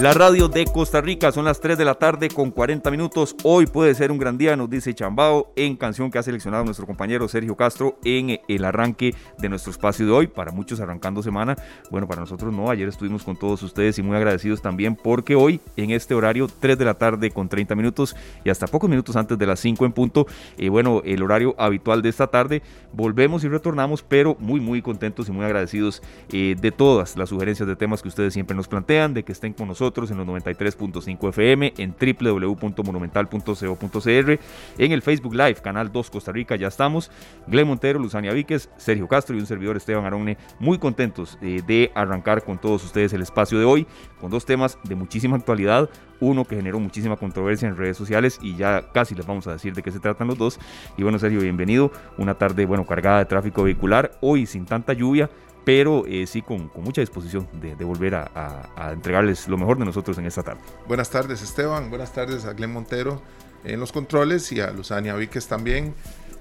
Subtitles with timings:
[0.00, 3.36] La radio de Costa Rica son las 3 de la tarde con 40 minutos.
[3.44, 6.84] Hoy puede ser un gran día, nos dice Chambao, en canción que ha seleccionado nuestro
[6.84, 10.26] compañero Sergio Castro en el arranque de nuestro espacio de hoy.
[10.26, 11.56] Para muchos arrancando semana,
[11.92, 12.70] bueno, para nosotros no.
[12.70, 16.76] Ayer estuvimos con todos ustedes y muy agradecidos también porque hoy en este horario 3
[16.76, 19.92] de la tarde con 30 minutos y hasta pocos minutos antes de las 5 en
[19.92, 20.26] punto,
[20.58, 25.28] eh, bueno, el horario habitual de esta tarde, volvemos y retornamos, pero muy, muy contentos
[25.28, 29.14] y muy agradecidos eh, de todas las sugerencias de temas que ustedes siempre nos plantean,
[29.14, 34.40] de que estén con nosotros en los 93.5 FM, en www.monumental.co.cr,
[34.78, 37.10] en el Facebook Live, Canal 2 Costa Rica, ya estamos.
[37.46, 41.92] Glen Montero, Luzania Víquez, Sergio Castro y un servidor Esteban Arone, muy contentos eh, de
[41.94, 43.86] arrancar con todos ustedes el espacio de hoy,
[44.20, 48.56] con dos temas de muchísima actualidad, uno que generó muchísima controversia en redes sociales y
[48.56, 50.58] ya casi les vamos a decir de qué se tratan los dos.
[50.96, 51.90] Y bueno, Sergio, bienvenido.
[52.16, 55.28] Una tarde, bueno, cargada de tráfico vehicular, hoy sin tanta lluvia,
[55.64, 60.26] pero eh, sí con, mucha disposición de, volver a, entregarles lo mejor de nosotros en
[60.26, 60.60] esta tarde.
[60.86, 63.22] Buenas tardes Esteban, buenas tardes a Glenn Montero
[63.64, 65.94] en los controles y a Luzania Víquez también.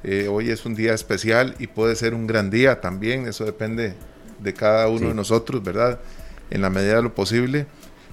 [0.03, 3.95] Eh, hoy es un día especial y puede ser un gran día también, eso depende
[4.39, 6.01] de cada uno de nosotros, ¿verdad?
[6.49, 7.65] En la medida de lo posible.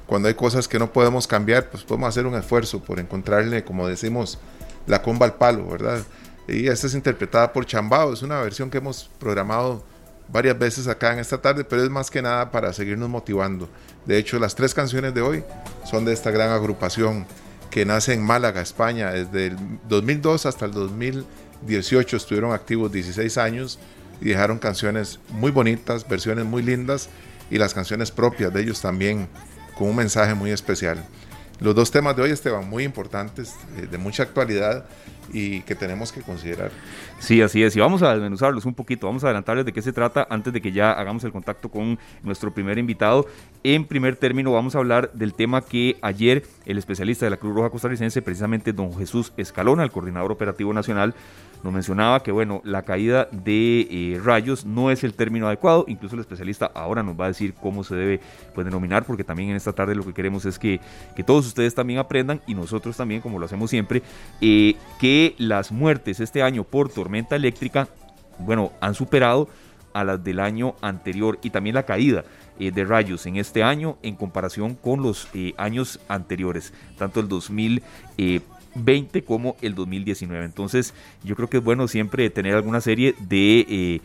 [0.07, 3.89] Cuando hay cosas que no podemos cambiar, pues podemos hacer un esfuerzo por encontrarle, como
[3.89, 4.39] decimos,
[4.87, 6.03] la comba al palo, ¿verdad?
[6.47, 9.85] Y esta es interpretada por Chambao, es una versión que hemos programado
[10.33, 13.69] varias veces acá en esta tarde, pero es más que nada para seguirnos motivando.
[14.07, 15.45] De hecho, las tres canciones de hoy
[15.85, 17.27] son de esta gran agrupación
[17.71, 19.11] que nace en Málaga, España.
[19.11, 19.57] Desde el
[19.89, 23.79] 2002 hasta el 2018 estuvieron activos 16 años
[24.21, 27.09] y dejaron canciones muy bonitas, versiones muy lindas
[27.51, 29.29] y las canciones propias de ellos también
[29.77, 31.03] con un mensaje muy especial.
[31.59, 34.87] Los dos temas de hoy, Esteban, muy importantes, eh, de mucha actualidad
[35.33, 36.71] y que tenemos que considerar.
[37.19, 37.77] Sí, así es.
[37.77, 39.07] Y vamos a desmenuzarlos un poquito.
[39.07, 41.99] Vamos a adelantarles de qué se trata antes de que ya hagamos el contacto con
[42.23, 43.27] nuestro primer invitado.
[43.63, 47.55] En primer término, vamos a hablar del tema que ayer el especialista de la Cruz
[47.55, 51.15] Roja Costarricense, precisamente don Jesús Escalona, el coordinador operativo nacional,
[51.63, 55.85] nos mencionaba que, bueno, la caída de eh, rayos no es el término adecuado.
[55.89, 58.21] Incluso el especialista ahora nos va a decir cómo se debe
[58.55, 60.81] pues, denominar, porque también en esta tarde lo que queremos es que,
[61.15, 64.03] que todos ustedes también aprendan y nosotros también, como lo hacemos siempre,
[64.41, 67.89] eh, que las muertes este año por tormenta eléctrica,
[68.39, 69.49] bueno, han superado
[69.93, 72.25] a las del año anterior y también la caída
[72.59, 75.29] eh, de rayos en este año en comparación con los
[75.59, 77.83] años anteriores, tanto el 2000.
[78.75, 80.45] 20 como el 2019.
[80.45, 80.95] Entonces
[81.25, 83.67] yo creo que es bueno siempre tener alguna serie de...
[83.69, 84.01] Eh,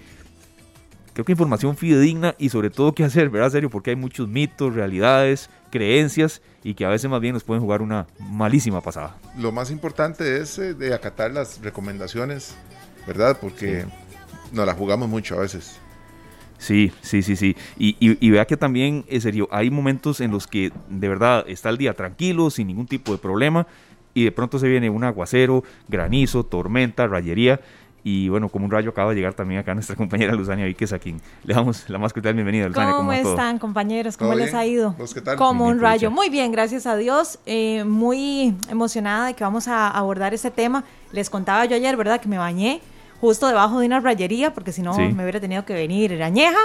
[1.13, 3.51] creo que información fidedigna y sobre todo qué hacer, ¿verdad?
[3.51, 7.61] Serio, porque hay muchos mitos, realidades, creencias y que a veces más bien nos pueden
[7.61, 9.15] jugar una malísima pasada.
[9.37, 12.55] Lo más importante es eh, de acatar las recomendaciones,
[13.07, 13.37] ¿verdad?
[13.39, 13.85] Porque
[14.51, 15.79] nos la jugamos mucho a veces.
[16.57, 17.55] Sí, sí, sí, sí.
[17.77, 21.69] Y, y, vea que también, en serio, hay momentos en los que de verdad está
[21.69, 23.67] el día tranquilo, sin ningún tipo de problema,
[24.15, 27.59] y de pronto se viene un aguacero, granizo, tormenta, rayería.
[28.01, 30.99] Y bueno, como un rayo acaba de llegar también acá nuestra compañera Luzania Víquez, a
[30.99, 32.67] quien le damos la más cordial bienvenida.
[32.69, 34.15] Luzania, ¿Cómo, están, compañeros?
[34.15, 34.95] ¿Cómo les ha ido?
[35.37, 36.09] Como un rayo.
[36.09, 37.39] Muy bien, gracias a Dios.
[37.45, 40.85] Eh, muy emocionada de que vamos a abordar este tema.
[41.11, 42.21] Les contaba yo ayer, ¿verdad?
[42.21, 42.79] Que me bañé
[43.19, 46.59] justo debajo de una rayería, porque si no me hubiera tenido que venir añeja.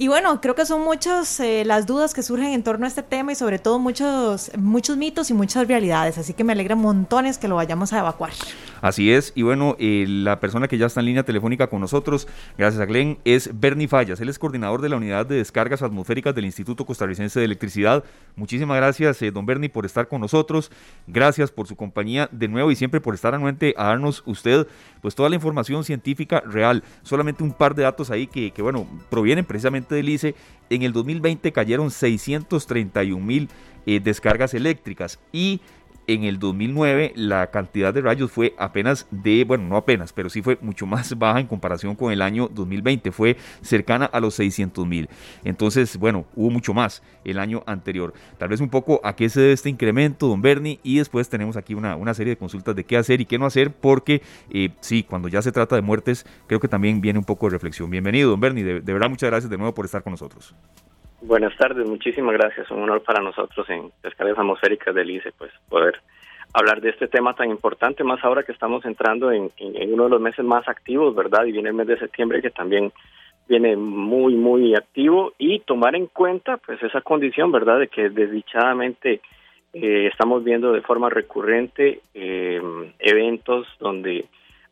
[0.00, 3.02] Y bueno, creo que son muchas eh, las dudas que surgen en torno a este
[3.02, 6.16] tema y sobre todo muchos, muchos mitos y muchas realidades.
[6.16, 8.32] Así que me alegra montones que lo vayamos a evacuar.
[8.80, 9.32] Así es.
[9.34, 12.26] Y bueno, eh, la persona que ya está en línea telefónica con nosotros,
[12.56, 14.20] gracias a Glenn, es Bernie Fallas.
[14.20, 18.04] Él es coordinador de la unidad de descargas atmosféricas del Instituto Costarricense de Electricidad.
[18.36, 20.70] Muchísimas gracias, eh, don Bernie, por estar con nosotros.
[21.06, 24.66] Gracias por su compañía de nuevo y siempre por estar anuente a darnos usted
[25.00, 26.82] pues toda la información científica real.
[27.02, 30.34] Solamente un par de datos ahí que, bueno, provienen precisamente del ICE,
[30.68, 33.48] en el 2020 cayeron 631 mil
[33.86, 35.60] eh, descargas eléctricas y
[36.10, 40.42] en el 2009 la cantidad de rayos fue apenas de, bueno, no apenas, pero sí
[40.42, 44.86] fue mucho más baja en comparación con el año 2020, fue cercana a los 600
[44.88, 45.08] mil.
[45.44, 48.12] Entonces, bueno, hubo mucho más el año anterior.
[48.38, 51.56] Tal vez un poco a qué se debe este incremento, don Bernie, y después tenemos
[51.56, 54.20] aquí una, una serie de consultas de qué hacer y qué no hacer, porque
[54.50, 57.50] eh, sí, cuando ya se trata de muertes, creo que también viene un poco de
[57.50, 57.88] reflexión.
[57.88, 60.56] Bienvenido, don Bernie, de, de verdad muchas gracias de nuevo por estar con nosotros.
[61.22, 62.70] Buenas tardes, muchísimas gracias.
[62.70, 66.00] Un honor para nosotros en Descargas Atmosféricas del ICE, pues poder
[66.54, 69.50] hablar de este tema tan importante, más ahora que estamos entrando en,
[69.92, 71.44] uno de los meses más activos, ¿verdad?
[71.44, 72.90] Y viene el mes de septiembre que también
[73.46, 77.80] viene muy, muy activo y tomar en cuenta pues esa condición, ¿verdad?
[77.80, 79.20] De que desdichadamente
[79.74, 82.62] eh, estamos viendo de forma recurrente eh,
[82.98, 84.24] eventos donde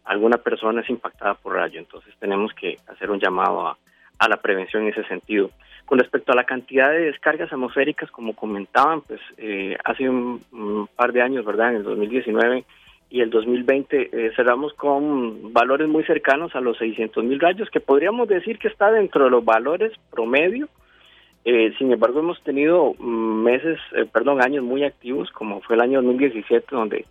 [0.05, 1.79] alguna persona es impactada por rayo.
[1.79, 3.77] Entonces tenemos que hacer un llamado a,
[4.19, 5.51] a la prevención en ese sentido.
[5.85, 11.13] Con respecto a la cantidad de descargas atmosféricas, como comentaban, pues eh, hace un, par
[11.13, 11.71] de años, ¿verdad?
[11.71, 12.65] En el 2019
[13.11, 17.81] y el 2020 eh, cerramos con valores muy cercanos a los 600 mil rayos, que
[17.81, 20.69] podríamos decir que está dentro de los valores promedio.
[21.47, 23.79] Eh, sin embargo, hemos tenido mm, meses,
[24.13, 27.07] perdón, años muy activos, como fue el año 2017, donde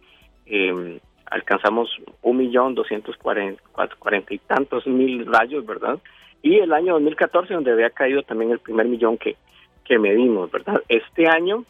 [1.29, 1.89] alcanzamos
[2.21, 5.99] un millón doscientos cuarenta y tantos mil rayos, ¿verdad?
[6.41, 9.35] y el año 2014 donde había caído también el primer millón que,
[9.83, 10.81] que medimos, ¿verdad?
[10.87, 11.65] Este año,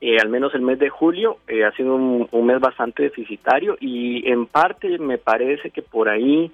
[0.00, 4.28] eh, al menos el mes de julio, eh, ha sido un, mes bastante deficitario y
[4.30, 6.52] en parte me parece que por ahí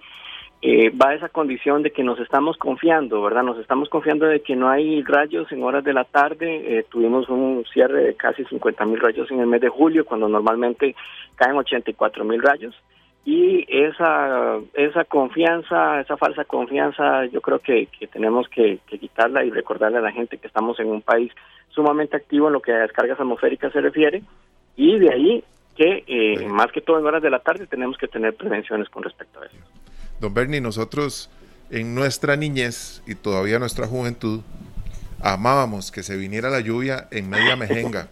[0.63, 3.43] eh, va esa condición de que nos estamos confiando, ¿verdad?
[3.43, 6.85] Nos estamos confiando de que no hay rayos en horas de la tarde.
[6.91, 10.95] tuvimos un cierre de casi 50 mil rayos en el mes de julio, cuando normalmente
[11.37, 12.75] caen 84 mil rayos
[13.25, 19.51] y esa esa confianza, esa falsa confianza, yo creo que, que tenemos que, quitarla y
[19.51, 21.33] recordarle a la gente que estamos en un país
[21.69, 24.23] sumamente activo en lo que a descargas atmosféricas se refiere
[24.77, 25.45] y de ahí
[25.77, 29.03] que eh, más que todo en horas de la tarde tenemos que tener prevenciones con
[29.03, 29.57] respecto a eso.
[30.21, 31.31] Don Bernie, nosotros
[31.71, 34.43] en nuestra niñez y todavía nuestra juventud
[35.21, 38.09] amábamos que se viniera la lluvia en media mejenga.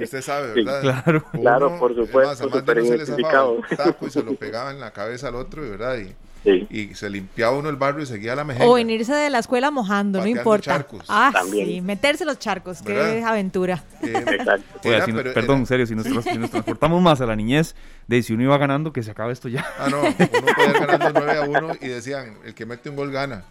[0.00, 0.80] usted sabe, ¿verdad?
[0.80, 2.48] claro, claro, por supuesto.
[2.52, 5.98] Además, no se le taco y se lo pegaba en la cabeza al otro, ¿verdad?
[5.98, 8.66] Y, y se limpiaba uno el barrio y seguía la mejenga.
[8.66, 10.72] O venirse de la escuela mojando, no importa.
[10.72, 11.04] Charcos.
[11.08, 13.82] Ah, sí, meterse los charcos, qué aventura.
[14.02, 15.22] Eh, Exacto.
[15.34, 17.74] perdón, en serio, si nos, transportamos más a la niñez,
[18.08, 19.66] de si uno iba ganando, que se acaba esto ya.
[19.78, 22.96] Ah, no, uno podía ir ganando 9 a 1 y decían, el que mete un
[22.96, 23.44] gol gana.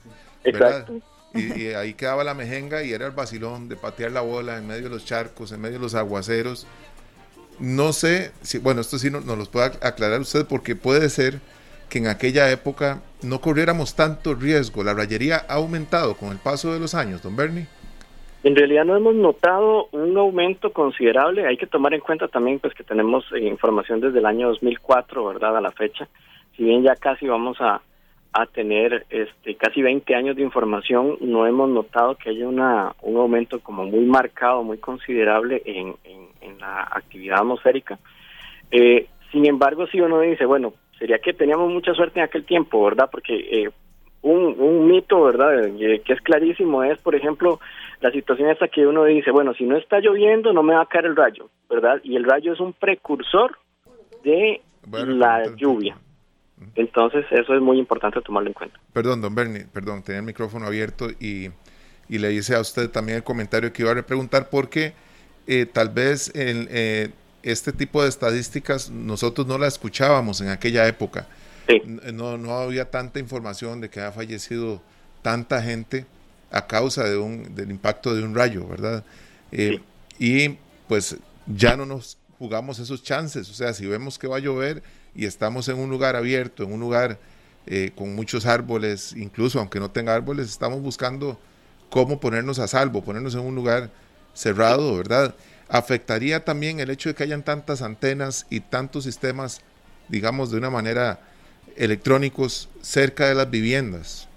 [0.44, 1.00] Exacto.
[1.34, 4.84] Y, ahí quedaba la mejenga y era el vacilón de patear la bola en medio
[4.84, 6.68] de los charcos, en medio de los aguaceros.
[7.60, 11.40] No sé si, bueno, esto sí nos no los puede aclarar usted porque puede ser
[11.92, 14.82] que en aquella época no corriéramos tanto riesgo.
[14.82, 17.68] ¿La rayería ha aumentado con el paso de los años, don Bernie?
[18.44, 21.46] En realidad no hemos notado un aumento considerable.
[21.46, 25.26] Hay que tomar en cuenta también pues que tenemos eh, información desde el año 2004,
[25.26, 25.58] ¿verdad?
[25.58, 26.08] A la fecha.
[26.56, 27.82] Si bien ya casi vamos a,
[28.54, 33.60] tener este casi 20 años de información, no hemos notado que haya una, un aumento
[33.60, 38.00] como muy marcado, muy considerable en, en, la actividad atmosférica.
[38.72, 42.84] Eh, sin embargo, si uno dice, bueno, sería que teníamos mucha suerte en aquel tiempo,
[42.84, 43.10] ¿verdad?
[43.12, 43.72] Porque eh,
[44.22, 45.66] un, un mito, ¿verdad?
[45.66, 47.60] Eh, que es clarísimo es, por ejemplo,
[48.02, 50.86] la situación esta que uno dice, bueno, si no está lloviendo, no me va a
[50.86, 52.00] caer el rayo, ¿verdad?
[52.04, 53.58] Y el rayo es un precursor
[54.24, 54.62] de
[54.92, 55.98] la lluvia.
[56.76, 58.80] Entonces, eso es muy importante tomarlo en cuenta.
[58.94, 61.50] Perdón, don Bernie, perdón, tenía el micrófono abierto y,
[62.10, 64.94] le hice a usted también el comentario que iba a preguntar porque
[65.48, 67.10] eh, tal vez en, eh,
[67.44, 71.28] este tipo de estadísticas nosotros no la escuchábamos en aquella época.
[71.86, 74.82] No, no había tanta información de que ha fallecido
[75.22, 76.06] tanta gente
[76.52, 79.06] a causa de un, del impacto de un rayo, ¿verdad?
[79.52, 79.80] Eh,
[80.20, 80.58] y
[80.88, 81.16] pues
[81.48, 84.84] ya no nos jugamos esos chances, o sea, si vemos que va a llover,
[85.16, 87.20] y estamos en un lugar abierto, en un lugar
[87.68, 91.40] eh, con muchos árboles, incluso aunque no tenga árboles, estamos buscando
[91.90, 93.92] cómo ponernos a salvo, ponernos en un lugar
[94.34, 95.36] cerrado, ¿verdad?
[95.72, 99.64] Afectaría también el hecho de que hayan tantas antenas y tantos sistemas,
[100.10, 101.20] digamos, de una manera
[101.78, 104.28] electrónicos cerca de las viviendas.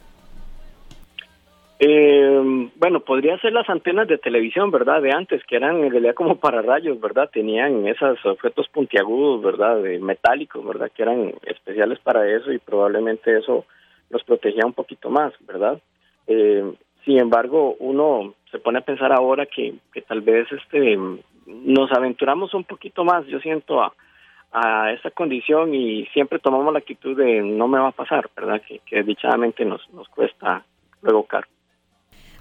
[1.80, 5.02] Eh, bueno, podría ser las antenas de televisión, ¿verdad?
[5.02, 7.28] De antes, que eran en realidad como para rayos, ¿verdad?
[7.32, 9.82] Tenían esos objetos puntiagudos, ¿verdad?
[9.82, 10.92] De metálicos, ¿verdad?
[10.94, 13.66] Que eran especiales para eso y probablemente eso
[14.08, 15.80] los protegía un poquito más, ¿verdad?
[16.28, 20.98] Eh, sin embargo, uno se pone a pensar ahora que, que tal vez este
[21.46, 23.92] nos aventuramos un poquito más, yo siento, a,
[24.52, 28.62] a esa condición y siempre tomamos la actitud de no me va a pasar, ¿verdad?
[28.66, 30.64] Que, que dichadamente nos, nos cuesta
[31.28, 31.46] caro.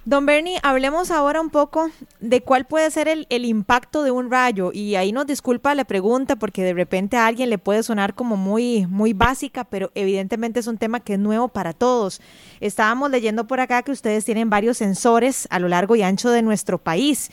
[0.06, 4.72] Don Bernie, hablemos ahora un poco de cuál puede ser el, impacto de un rayo.
[4.74, 8.36] Y ahí nos disculpa la pregunta porque de repente a alguien le puede sonar como
[8.36, 12.20] muy, muy básica, pero evidentemente es un tema que es nuevo para todos.
[12.60, 16.42] Estábamos leyendo por acá que ustedes tienen varios sensores a lo largo y ancho de
[16.42, 17.32] nuestro país.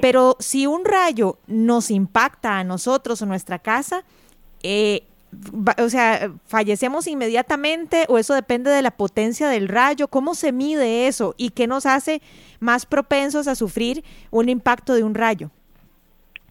[0.00, 4.04] Pero si un rayo nos impacta a nosotros o nuestra casa,
[4.62, 5.06] eh,
[5.78, 10.08] o sea, fallecemos inmediatamente o eso depende de la potencia del rayo?
[10.08, 12.20] ¿Cómo se mide eso y qué nos hace
[12.60, 15.50] más propensos a sufrir un impacto de un rayo?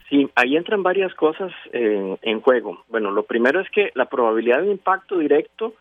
[0.09, 2.83] Sí, ahí entran varias cosas en juego.
[2.89, 5.73] Bueno, lo primero es que la probabilidad de impacto directo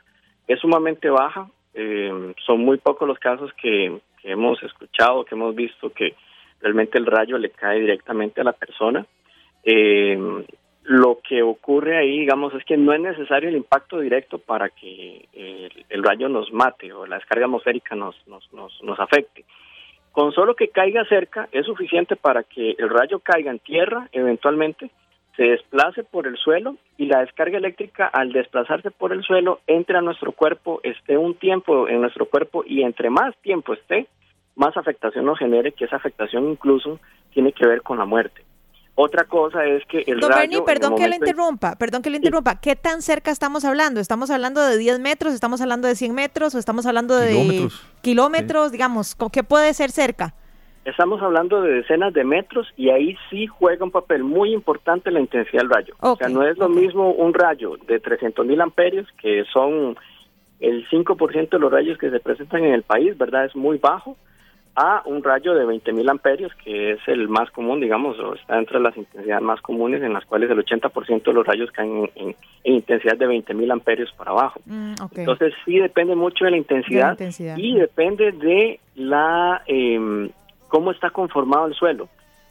[0.46, 1.48] es sumamente baja.
[1.74, 6.14] Eh, son muy pocos los casos que, hemos escuchado, que hemos visto que
[6.62, 9.04] realmente el rayo le cae directamente a la persona.
[9.64, 10.18] Eh,
[10.85, 15.29] lo que ocurre ahí, digamos, es que no es necesario el impacto directo para que
[15.88, 19.45] el, rayo nos mate o la descarga atmosférica nos, nos, nos, nos afecte.
[20.12, 24.91] Con solo que caiga cerca es suficiente para que el rayo caiga en tierra eventualmente,
[25.37, 29.99] se desplace por el suelo y la descarga eléctrica al desplazarse por el suelo entre
[29.99, 34.07] a nuestro cuerpo, esté un tiempo en nuestro cuerpo y entre más tiempo esté,
[34.55, 37.00] más afectación nos genere, que esa afectación incluso
[37.33, 38.43] tiene que ver con la muerte.
[38.96, 40.64] Otra cosa es que el Don rayo...
[40.64, 42.60] perdón que le interrumpa, perdón que le interrumpa.
[42.60, 44.00] ¿Qué tan cerca estamos hablando?
[44.00, 47.86] ¿Estamos hablando de 10 metros, estamos hablando de 100 metros o estamos hablando de kilómetros,
[48.02, 49.16] kilómetros digamos?
[49.32, 50.34] ¿Qué puede ser cerca?
[50.84, 55.20] Estamos hablando de decenas de metros y ahí sí juega un papel muy importante la
[55.20, 55.94] intensidad del rayo.
[56.00, 59.96] o sea, no es lo mismo un rayo de 300 mil amperios, que son
[60.60, 63.46] el 5% de los rayos que se presentan en el país, ¿verdad?
[63.46, 64.16] Es muy bajo
[64.76, 68.81] a un rayo de 20.000 amperios, que es el más común, digamos, o está entre
[68.81, 73.16] las intensidades más comunes, en las cuales el 80% de los rayos caen en, intensidad
[73.16, 74.61] de 20.000 amperios para abajo.
[74.66, 77.16] Mm, Entonces, sí depende mucho de la intensidad,
[77.57, 80.28] y depende de la eh,
[80.69, 82.09] cómo está conformado el suelo,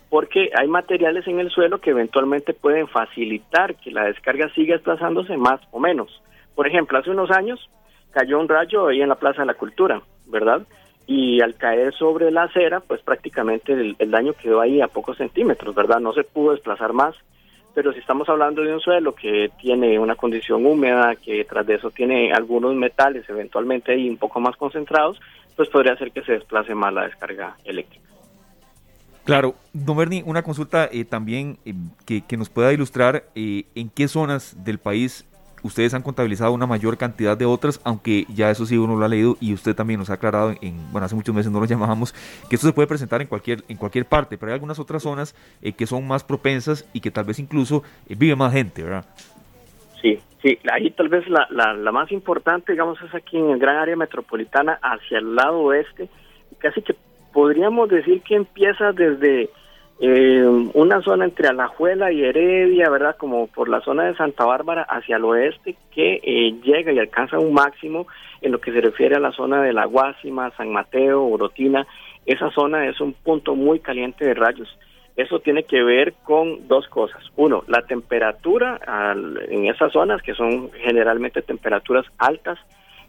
[0.09, 5.35] porque hay materiales en el suelo que eventualmente pueden facilitar que la descarga siga desplazándose
[5.35, 6.21] más o menos.
[6.55, 7.69] Por ejemplo, hace unos años
[8.11, 10.61] cayó un rayo ahí en la Plaza de la Cultura, ¿verdad?
[11.05, 15.75] Y al caer sobre la acera, pues prácticamente el, daño quedó ahí a pocos centímetros,
[15.75, 15.99] ¿verdad?
[15.99, 17.15] No se pudo desplazar más,
[17.73, 21.75] pero si estamos hablando de un suelo que tiene una condición húmeda, que tras de
[21.75, 25.19] eso tiene algunos metales eventualmente ahí un poco más concentrados,
[25.55, 28.03] pues podría ser que se desplace más la descarga eléctrica.
[29.25, 31.73] Claro, don Berni, una consulta eh, también eh,
[32.05, 35.25] que, que, nos pueda ilustrar eh, en qué zonas del país
[35.63, 39.07] ustedes han contabilizado una mayor cantidad de otras, aunque ya eso sí uno lo ha
[39.07, 42.13] leído y usted también nos ha aclarado, en, bueno, hace muchos meses no lo llamábamos,
[42.49, 45.35] que esto se puede presentar en cualquier, en cualquier parte, pero hay algunas otras zonas
[45.61, 49.05] eh, que son más propensas y que tal vez incluso eh, vive más gente, ¿verdad?
[50.01, 53.59] Sí, sí, ahí tal vez la, la, la más importante, digamos, es aquí en el
[53.59, 56.09] gran área metropolitana hacia el lado oeste,
[56.59, 56.95] casi que
[57.31, 59.49] podríamos decir que empieza desde
[60.05, 63.15] eh, una zona entre Alajuela y Heredia, ¿verdad?
[63.15, 67.39] Como por la zona de Santa Bárbara hacia el oeste, que eh, llega y alcanza
[67.39, 68.05] un máximo
[68.41, 71.87] en lo que se refiere a la zona de La Guásima, San Mateo, Orotina.
[72.25, 74.67] Esa zona es un punto muy caliente de rayos.
[75.15, 77.23] Eso tiene que ver con dos cosas.
[77.37, 78.81] Uno, la temperatura
[79.47, 82.59] en esas zonas, que son generalmente temperaturas altas,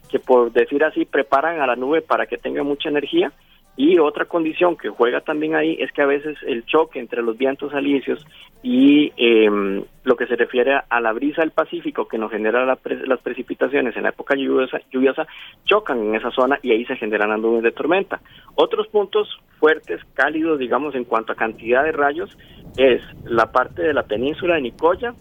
[0.09, 3.33] que por decir así preparan a la nube para que tenga mucha energía
[3.77, 7.37] y otra condición que juega también ahí es que a veces el choque entre los
[7.37, 8.25] vientos alisios
[8.63, 13.19] y em, lo que se refiere a la brisa del Pacífico que nos genera las
[13.19, 15.27] precipitaciones en la época lluviosa, lluviosa,
[15.65, 18.21] chocan en esa zona y ahí se generan nubes de tormenta.
[18.55, 19.27] Otros puntos
[19.59, 22.35] fuertes, cálidos, digamos, en cuanto a cantidad de rayos,
[22.77, 25.13] es la parte de la península de Nicoya,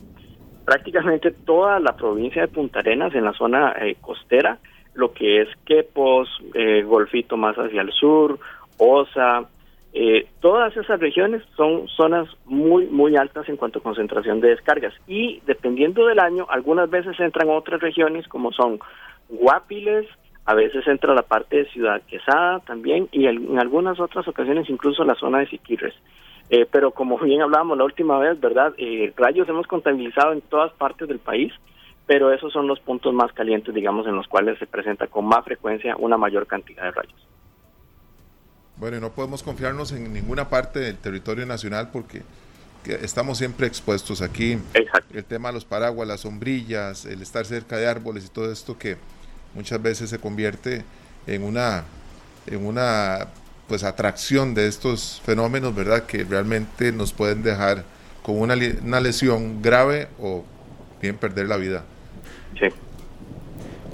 [0.64, 4.58] prácticamente toda la provincia de Punta Arenas en la zona eh, costera,
[4.94, 8.38] lo que es Quepos, eh, Golfito más hacia el sur,
[8.78, 9.48] Osa,
[9.92, 14.94] eh, todas esas regiones son zonas muy, muy altas en cuanto a concentración de descargas.
[15.06, 18.80] Y dependiendo del año, algunas veces entran otras regiones como son
[19.28, 20.06] Guapiles,
[20.46, 25.04] a veces entra la parte de Ciudad Quesada también, y en algunas otras ocasiones incluso
[25.04, 25.94] la zona de Siquirres.
[26.50, 28.74] Eh, pero como bien hablábamos la última vez, ¿verdad?
[29.16, 31.52] rayos hemos contabilizado en todas partes del país
[32.06, 35.44] pero esos son los puntos más calientes, digamos, en los cuales se presenta con más
[35.44, 37.28] frecuencia una mayor cantidad de rayos.
[38.76, 42.22] Bueno, y no podemos confiarnos en ninguna parte del territorio nacional porque
[42.84, 44.58] estamos siempre expuestos aquí.
[44.74, 45.16] Exacto.
[45.16, 48.76] El tema de los paraguas, las sombrillas, el estar cerca de árboles y todo esto
[48.76, 48.96] que
[49.54, 50.84] muchas veces se convierte
[51.26, 51.84] en una,
[52.46, 53.28] en una
[53.68, 56.04] pues atracción de estos fenómenos, ¿verdad?
[56.04, 57.84] Que realmente nos pueden dejar
[58.22, 60.44] con una, una lesión grave o
[61.00, 61.84] bien perder la vida.
[62.58, 62.66] Sí.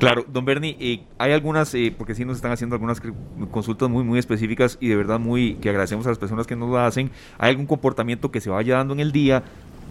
[0.00, 3.02] Claro, don Bernie, eh, hay algunas, eh, porque sí nos están haciendo algunas
[3.50, 6.70] consultas muy, muy específicas y de verdad muy que agradecemos a las personas que nos
[6.70, 7.10] lo hacen.
[7.36, 9.42] ¿Hay algún comportamiento que se vaya dando en el día?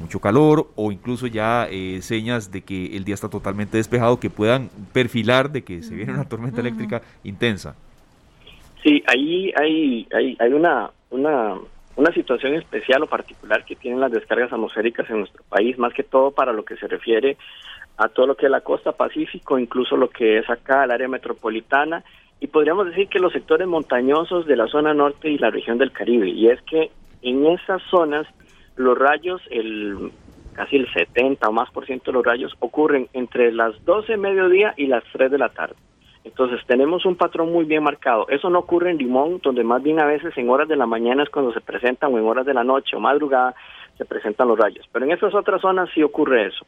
[0.01, 4.31] Mucho calor o incluso ya eh, señas de que el día está totalmente despejado que
[4.31, 7.75] puedan perfilar de que se viene una tormenta eléctrica intensa.
[8.81, 11.55] Sí, ahí hay, hay, hay una, una
[11.99, 16.03] una situación especial o particular que tienen las descargas atmosféricas en nuestro país, más que
[16.03, 17.35] todo para lo que se refiere
[17.99, 21.09] a todo lo que es la costa pacífico, incluso lo que es acá el área
[21.09, 22.03] metropolitana,
[22.39, 25.91] y podríamos decir que los sectores montañosos de la zona norte y la región del
[25.91, 26.91] Caribe, y es que
[27.21, 28.25] en esas zonas
[28.77, 30.11] los rayos, el
[30.53, 34.17] casi el 70 o más por ciento de los rayos ocurren entre las 12 de
[34.17, 35.75] mediodía y las 3 de la tarde.
[36.23, 38.27] Entonces tenemos un patrón muy bien marcado.
[38.29, 41.23] Eso no ocurre en Limón, donde más bien a veces en horas de la mañana
[41.23, 43.55] es cuando se presentan o en horas de la noche o madrugada
[43.97, 44.85] se presentan los rayos.
[44.91, 46.65] Pero en esas otras zonas sí ocurre eso.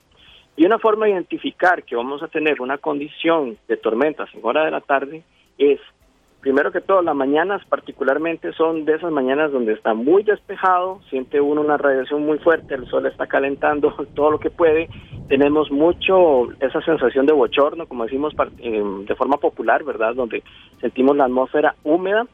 [0.56, 4.66] Y una forma de identificar que vamos a tener una condición de tormentas en hora
[4.66, 5.24] de la tarde
[5.58, 5.80] es,
[6.42, 11.40] primero que todo, las mañanas particularmente son de esas mañanas donde está muy despejado, siente
[11.40, 14.90] uno una radiación muy fuerte, el sol está calentando todo lo que puede,
[15.30, 20.14] tenemos mucho esa sensación de bochorno, como decimos eh, de forma popular, ¿verdad?
[20.16, 20.44] Donde
[20.82, 22.28] sentimos la atmósfera húmeda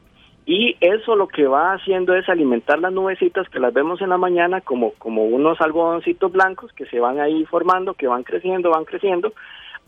[0.48, 4.16] y eso lo que va haciendo es alimentar las nubecitas que las vemos en la
[4.16, 8.86] mañana como, como unos algodoncitos blancos que se van ahí formando, que van creciendo, van
[8.86, 9.34] creciendo,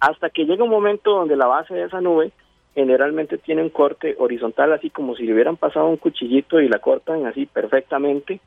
[0.00, 2.32] hasta que llega un momento donde la base de esa nube
[2.74, 6.78] generalmente tiene un corte horizontal, así como si le hubieran pasado un cuchillito y la
[6.78, 8.40] cortan así perfectamente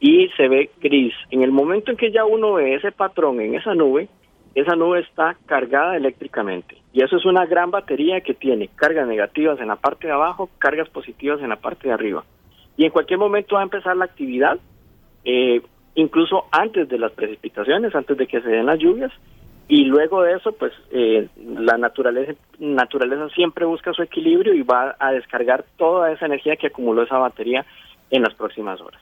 [0.00, 1.14] y se ve gris.
[1.30, 4.08] En el momento en que ya uno ve ese patrón en esa nube,
[4.54, 6.76] esa nube está cargada eléctricamente.
[6.92, 10.48] Y eso es una gran batería que tiene cargas negativas en la parte de abajo,
[10.58, 12.24] cargas positivas en la parte de arriba.
[12.76, 14.58] Y en cualquier momento va a empezar la actividad,
[15.24, 15.60] eh,
[15.96, 19.12] incluso antes de las precipitaciones, antes de que se den las lluvias.
[19.66, 24.94] Y luego de eso, pues eh, la naturaleza, naturaleza siempre busca su equilibrio y va
[24.98, 27.64] a descargar toda esa energía que acumuló esa batería
[28.10, 29.00] en las próximas horas.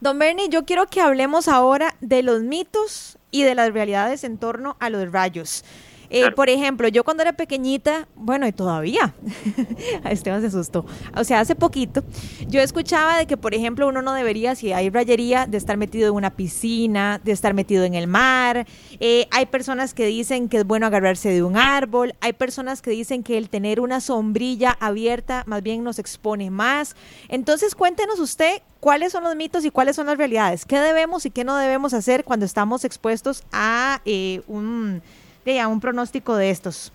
[0.00, 4.36] Don Bernie, yo quiero que hablemos ahora de los mitos y de las realidades en
[4.36, 5.64] torno a los rayos.
[6.10, 9.14] Eh, por ejemplo, yo cuando era pequeñita, bueno, y todavía,
[10.04, 10.86] Esteban se asustó,
[11.16, 12.04] o sea, hace poquito,
[12.48, 16.08] yo escuchaba de que, por ejemplo, uno no debería, si hay rayería, de estar metido
[16.08, 18.66] en una piscina, de estar metido en el mar.
[19.00, 22.90] Eh, hay personas que dicen que es bueno agarrarse de un árbol, hay personas que
[22.90, 26.96] dicen que el tener una sombrilla abierta más bien nos expone más.
[27.28, 31.30] Entonces, cuéntenos usted cuáles son los mitos y cuáles son las realidades, qué debemos y
[31.30, 35.02] qué no debemos hacer cuando estamos expuestos a eh, un
[35.60, 36.92] a un pronóstico de estos?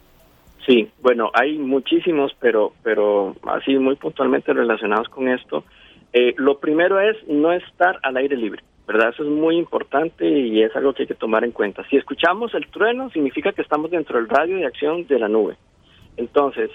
[0.65, 5.63] Sí, bueno, hay muchísimos, pero, pero así muy puntualmente relacionados con esto.
[6.13, 9.09] Eh, lo primero es no estar al aire libre, ¿verdad?
[9.09, 11.83] Eso es muy importante y es algo que hay que tomar en cuenta.
[11.89, 15.55] Si escuchamos el trueno, significa que estamos dentro del radio de acción de la nube.
[16.17, 16.69] Entonces,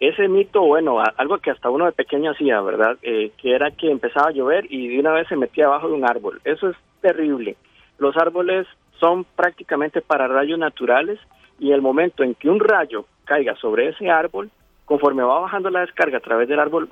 [0.00, 2.96] ese mito, bueno, algo que hasta uno de pequeño hacía, ¿verdad?
[3.02, 5.94] Eh, que era que empezaba a llover y de una vez se metía abajo de
[5.94, 6.40] un árbol.
[6.44, 7.56] Eso es terrible.
[7.98, 8.66] Los árboles
[9.00, 11.18] son prácticamente para rayos naturales
[11.58, 14.50] y el momento en que un rayo caiga sobre ese árbol,
[14.84, 16.88] conforme va bajando la descarga a través del árbol,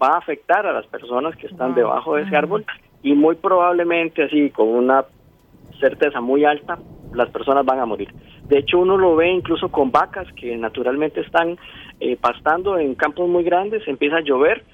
[0.00, 2.64] va a afectar a las personas que están debajo de ese árbol
[3.02, 5.04] y muy probablemente así con una
[5.80, 6.78] certeza muy alta
[7.12, 8.12] las personas van a morir.
[8.44, 11.58] De hecho uno lo ve incluso con vacas que naturalmente están
[12.00, 14.64] eh, pastando en campos muy grandes, empieza a llover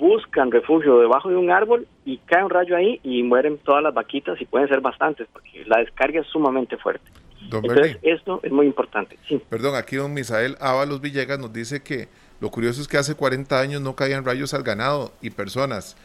[0.00, 3.92] buscan refugio debajo de un árbol y cae un rayo ahí y mueren todas las
[3.92, 7.08] vaquitas y pueden ser bastantes porque la descarga es sumamente fuerte.
[7.42, 9.18] Entonces, esto es muy importante.
[9.48, 12.08] Perdón, aquí don Misael Ábalos Villegas nos dice que
[12.40, 15.96] lo curioso es que hace 40 años no caían rayos al ganado y personas.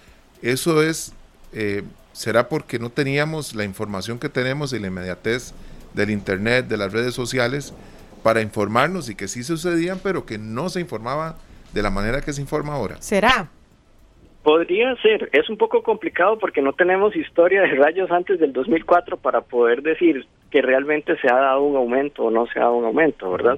[0.42, 1.14] Eso es,
[1.54, 5.54] eh, será porque no teníamos la información que tenemos y la inmediatez
[5.94, 7.74] del Internet, de las redes sociales,
[8.24, 11.38] para informarnos y que sí sucedían, pero que no se informaba
[11.74, 13.02] de la manera que se informa ahora.
[13.02, 13.50] ¿Será?
[14.46, 19.18] Podría ser, es un poco complicado porque no tenemos historia de rayos antes del 2004
[19.18, 22.76] para poder decir que realmente se ha dado un aumento o no se ha dado
[22.76, 23.58] un aumento, ¿verdad?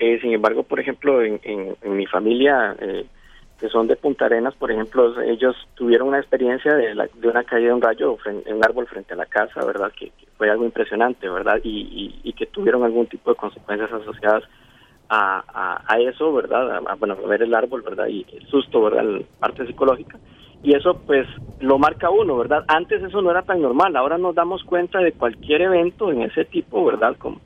[0.00, 3.06] Eh, sin embargo, por ejemplo, en, mi familia, eh,
[3.60, 7.68] que son de Punta Arenas, por ejemplo, ellos tuvieron una experiencia de, de una caída
[7.68, 9.92] de un rayo en un árbol frente a la casa, ¿verdad?
[9.96, 11.60] Que, fue algo impresionante, ¿verdad?
[11.62, 14.42] Y, que tuvieron algún tipo de consecuencias asociadas
[15.08, 16.82] a, a, eso, ¿verdad?
[16.86, 18.06] A, bueno, a ver el árbol, ¿verdad?
[18.08, 19.04] Y el susto, ¿verdad?
[19.04, 20.18] La parte psicológica.
[20.62, 21.26] Y eso, pues,
[21.60, 22.64] lo marca uno, ¿verdad?
[22.68, 23.96] Antes eso no era tan normal.
[23.96, 27.16] Ahora nos damos cuenta de cualquier evento en ese tipo, ¿verdad?
[27.18, 27.40] Como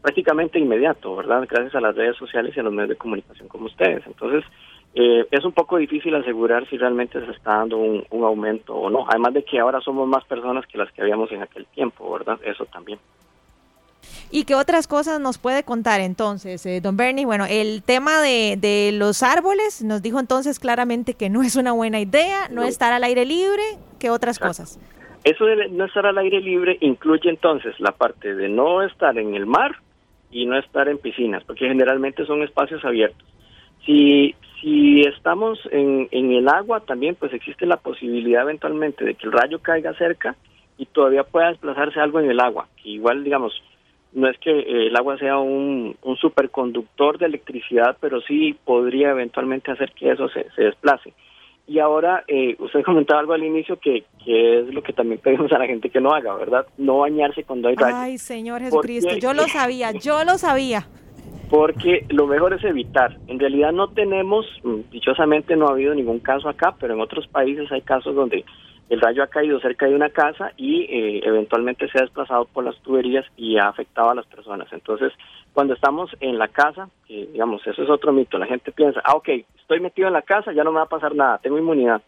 [0.00, 1.46] prácticamente inmediato, ¿verdad?
[1.48, 4.06] Gracias a las redes sociales y a los medios de comunicación como ustedes.
[4.06, 4.44] Entonces,
[4.94, 8.88] eh, es un poco difícil asegurar si realmente se está dando un, un aumento o
[8.88, 9.04] no.
[9.08, 12.38] Además de que ahora somos más personas que las que habíamos en aquel tiempo, ¿verdad?
[12.44, 12.98] Eso también.
[14.30, 17.26] ¿Y qué otras cosas nos puede contar entonces, eh, don Bernie?
[17.26, 21.72] Bueno, el tema de, de, los árboles nos dijo entonces claramente que no es una
[21.72, 23.62] buena idea, no, estar al aire libre,
[23.98, 24.78] ¿qué otras cosas?
[25.24, 29.34] Eso de no estar al aire libre incluye entonces la parte de no estar en
[29.34, 29.76] el mar
[30.30, 33.26] y no estar en piscinas, porque generalmente son espacios abiertos.
[33.84, 39.26] Si, si estamos en, en el agua también, pues existe la posibilidad eventualmente de que
[39.26, 40.36] el rayo caiga cerca
[40.78, 43.52] y todavía pueda desplazarse algo en el agua, igual, digamos,
[44.12, 49.10] no es que eh, el agua sea un, un, superconductor de electricidad, pero sí podría
[49.10, 51.12] eventualmente hacer que eso se, se desplace.
[51.66, 55.52] Y ahora, eh, usted comentaba algo al inicio que, que, es lo que también pedimos
[55.52, 56.66] a la gente que no haga, ¿verdad?
[56.76, 57.98] No bañarse cuando hay rayos.
[57.98, 60.88] Ay, Señor Jesucristo, yo lo sabía, yo lo sabía.
[61.48, 63.16] Porque lo mejor es evitar.
[63.28, 67.28] En realidad no tenemos, mm, dichosamente no ha habido ningún caso acá, pero en otros
[67.28, 68.44] países hay casos donde
[68.90, 72.64] el rayo ha caído cerca de una casa y eh, eventualmente se ha desplazado por
[72.64, 74.66] las tuberías y ha afectado a las personas.
[74.72, 75.12] Entonces,
[75.52, 79.28] cuando estamos en la casa, digamos, eso es otro mito, la gente piensa, ah, ok,
[79.58, 82.02] estoy metido en la casa, ya no me va a pasar nada, tengo inmunidad,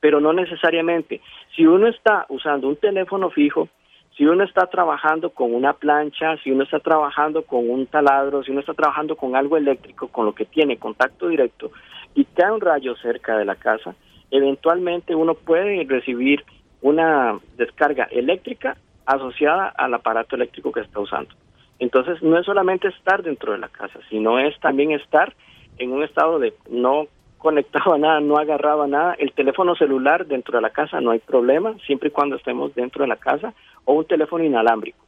[0.00, 1.20] pero no necesariamente.
[1.54, 3.68] Si uno está usando un teléfono fijo,
[4.16, 8.50] si uno está trabajando con una plancha, si uno está trabajando con un taladro, si
[8.50, 11.70] uno está trabajando con algo eléctrico, con lo que tiene contacto directo,
[12.14, 13.94] y cae un rayo cerca de la casa,
[14.32, 16.44] eventualmente uno puede recibir
[16.80, 21.32] una descarga eléctrica asociada al aparato eléctrico que está usando.
[21.78, 25.34] Entonces, no es solamente estar dentro de la casa, sino es también estar
[25.78, 27.06] en un estado de no
[27.38, 29.14] conectado a nada, no agarrado a nada.
[29.18, 33.02] El teléfono celular dentro de la casa no hay problema, siempre y cuando estemos dentro
[33.02, 33.52] de la casa,
[33.84, 35.04] o un teléfono inalámbrico.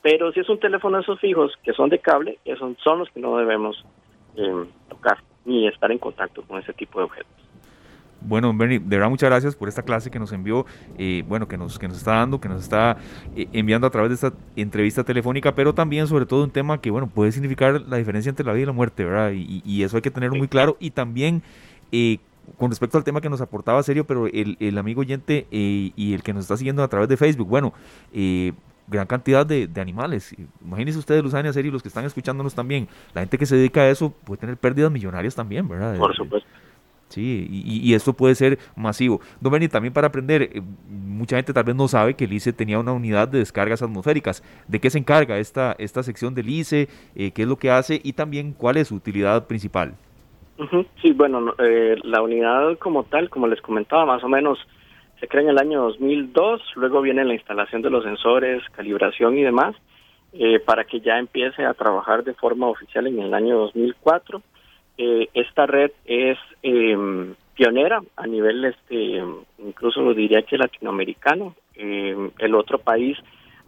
[0.00, 3.10] Pero si es un teléfono de esos fijos que son de cable, esos son los
[3.10, 3.84] que no debemos
[4.36, 7.49] eh, tocar ni estar en contacto con ese tipo de objetos.
[8.20, 10.66] Bueno, Bernie, de verdad muchas gracias por esta clase que nos envió,
[10.98, 12.98] eh, bueno, que nos, que nos está dando, que nos está
[13.34, 16.90] eh, enviando a través de esta entrevista telefónica, pero también sobre todo un tema que,
[16.90, 19.32] bueno, puede significar la diferencia entre la vida y la muerte, ¿verdad?
[19.34, 20.76] Y, eso hay que tenerlo muy claro.
[20.78, 21.42] Y también,
[21.90, 22.18] eh,
[22.58, 26.22] con respecto al tema que nos aportaba serio, pero el, el amigo oyente y el
[26.22, 27.72] que nos está siguiendo a través de Facebook, bueno,
[28.90, 30.34] gran cantidad de, de, animales.
[30.60, 33.88] Imagínense ustedes, Luzania, serio, los que están escuchándonos también, la gente que se dedica a
[33.88, 35.96] eso puede tener pérdidas millonarias también, ¿verdad?
[35.96, 36.48] Por supuesto.
[37.10, 39.20] Sí, y, esto puede ser masivo.
[39.40, 42.52] No, Benny, también para aprender, eh, mucha gente tal vez no sabe que el ICE
[42.52, 44.44] tenía una unidad de descargas atmosféricas.
[44.68, 46.88] ¿De qué se encarga esta, esta sección del ICE?
[47.16, 48.00] Eh, ¿Qué es lo que hace?
[48.04, 49.94] Y también, ¿cuál es su utilidad principal?
[51.02, 54.58] Sí, bueno, eh, la unidad como tal, como les comentaba, más o menos
[55.18, 59.42] se crea en el año 2002, luego viene la instalación de los sensores, calibración y
[59.42, 59.74] demás,
[60.64, 64.40] para que ya empiece a trabajar de forma oficial en el año 2004
[65.02, 69.24] eh, esta red es em, pionera a nivel, este,
[69.58, 71.54] incluso lo diría que latinoamericano.
[71.74, 73.16] Em, el otro país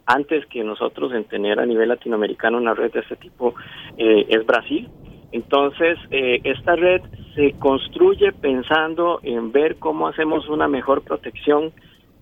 [0.05, 3.55] antes que nosotros en tener a nivel latinoamericano una red de este tipo
[3.97, 4.91] eh, es Brasil.
[5.33, 7.01] Entonces, eh, esta red
[7.35, 11.73] se construye pensando en ver cómo hacemos una mejor protección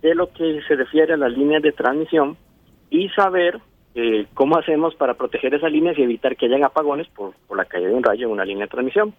[0.03, 2.37] de lo que se refiere a las líneas de transmisión
[2.91, 3.59] y saber
[3.95, 7.89] eh, cómo hacemos para proteger esas líneas y evitar que hayan apagones por, la caída
[7.89, 9.15] de un rayo en una línea de transmisión.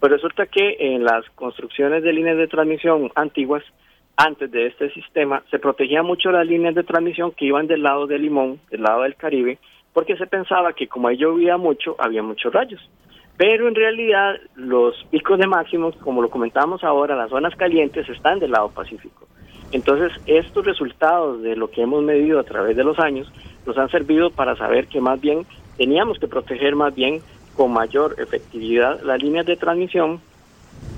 [0.00, 3.62] Pues resulta que en las construcciones de líneas de transmisión antiguas,
[4.16, 8.06] antes de este sistema, se protegía mucho las líneas de transmisión que iban del lado
[8.06, 9.58] de Limón, del lado del Caribe,
[9.92, 12.80] porque se pensaba que como ahí llovía mucho, había muchos rayos.
[13.36, 18.38] Pero en realidad los picos de máximos, como lo comentábamos ahora, las zonas calientes están
[18.38, 19.26] del lado Pacífico.
[19.76, 23.30] Entonces, estos resultados de lo que hemos medido a través de los años
[23.66, 25.44] nos han servido para saber que más bien
[25.76, 27.20] teníamos que proteger más bien
[27.54, 30.22] con mayor efectividad las líneas de transmisión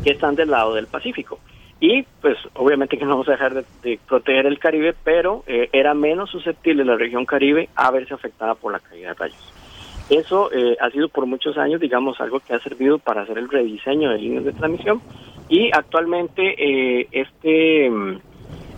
[0.04, 1.40] que están del lado del Pacífico.
[1.80, 5.92] Y pues obviamente que no vamos a dejar de, proteger el Caribe, pero eh, era
[5.92, 9.52] menos susceptible la región Caribe a verse afectada por la caída de rayos.
[10.08, 13.48] Eso eh, ha sido por muchos años, digamos, algo que ha servido para hacer el
[13.48, 15.02] rediseño de líneas de transmisión
[15.48, 18.18] y actualmente eh, este mm,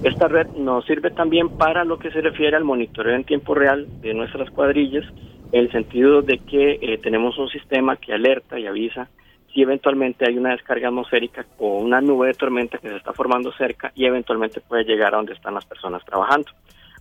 [0.03, 3.87] esta red nos sirve también para lo que se refiere al monitoreo en tiempo real
[4.01, 5.05] de nuestras cuadrillas,
[5.53, 9.09] en el sentido de que eh, tenemos un sistema que alerta y avisa
[9.53, 13.53] si eventualmente hay una descarga atmosférica o una nube de tormenta que se está formando
[13.53, 16.51] cerca y eventualmente puede llegar a donde están las personas trabajando.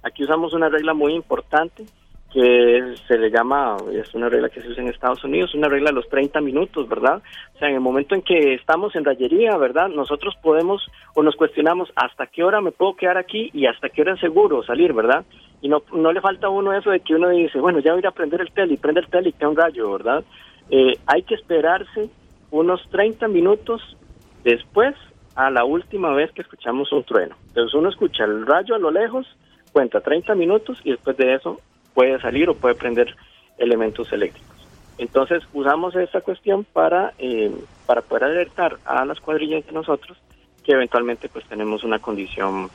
[0.03, 1.85] Aquí usamos una regla muy importante
[2.33, 5.89] que se le llama, es una regla que se usa en Estados Unidos, una regla
[5.89, 7.21] de los 30 minutos, ¿verdad?
[7.55, 9.89] O sea, en el momento en que estamos en rayería, ¿verdad?
[9.89, 14.01] Nosotros podemos o nos cuestionamos hasta qué hora me puedo quedar aquí y hasta qué
[14.01, 15.25] hora es seguro salir, ¿verdad?
[15.61, 17.99] Y no, no le falta a uno eso de que uno dice, bueno, ya voy
[17.99, 20.23] a ir a prender el tele y prende el tele y queda un rayo, ¿verdad?
[20.69, 22.09] Eh, hay que esperarse
[22.51, 23.97] unos 30 minutos
[24.43, 24.95] después
[25.35, 27.35] a la última vez que escuchamos un trueno.
[27.47, 29.25] Entonces uno escucha el rayo a lo lejos,
[29.71, 31.59] cuenta 30 minutos y después de eso
[31.99, 33.13] puede salir o puede prender
[33.57, 34.55] elementos eléctricos.
[34.97, 37.53] Entonces usamos esta cuestión para, eh,
[37.85, 40.17] para poder alertar a las cuadrillas de nosotros
[40.63, 42.69] que eventualmente pues tenemos una condición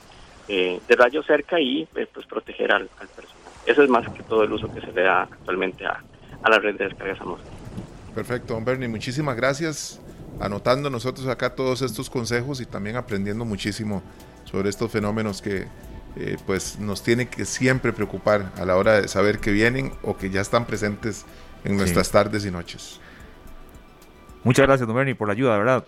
[0.47, 3.31] eh, de rayo cerca y eh, pues proteger al, personal.
[3.65, 6.05] Eso es más que todo el uso que se le da actualmente a,
[6.43, 7.59] a la red de descargas atmosféricas.
[8.15, 10.03] Perfecto, don Bernie, muchísimas gracias.
[10.39, 14.03] Anotando nosotros acá todos estos consejos y también aprendiendo muchísimo
[14.45, 15.65] sobre estos fenómenos que
[16.17, 20.17] eh, pues nos tiene que siempre preocupar a la hora de saber que vienen o
[20.17, 21.27] que ya están presentes
[21.65, 23.01] en nuestras tardes y noches.
[24.45, 25.85] Muchas gracias, don Bernie, por la ayuda, ¿verdad?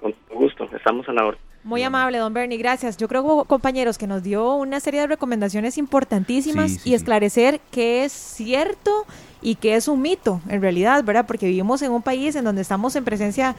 [0.00, 1.38] Con gusto, estamos a la hora.
[1.64, 2.96] Muy amable, don Bernie, gracias.
[2.96, 8.12] Yo creo, compañeros, que nos dio una serie de recomendaciones importantísimas y esclarecer que es
[8.12, 9.04] cierto
[9.42, 11.26] y que es un mito en realidad, ¿verdad?
[11.26, 13.56] Porque vivimos en un país en donde estamos en presencia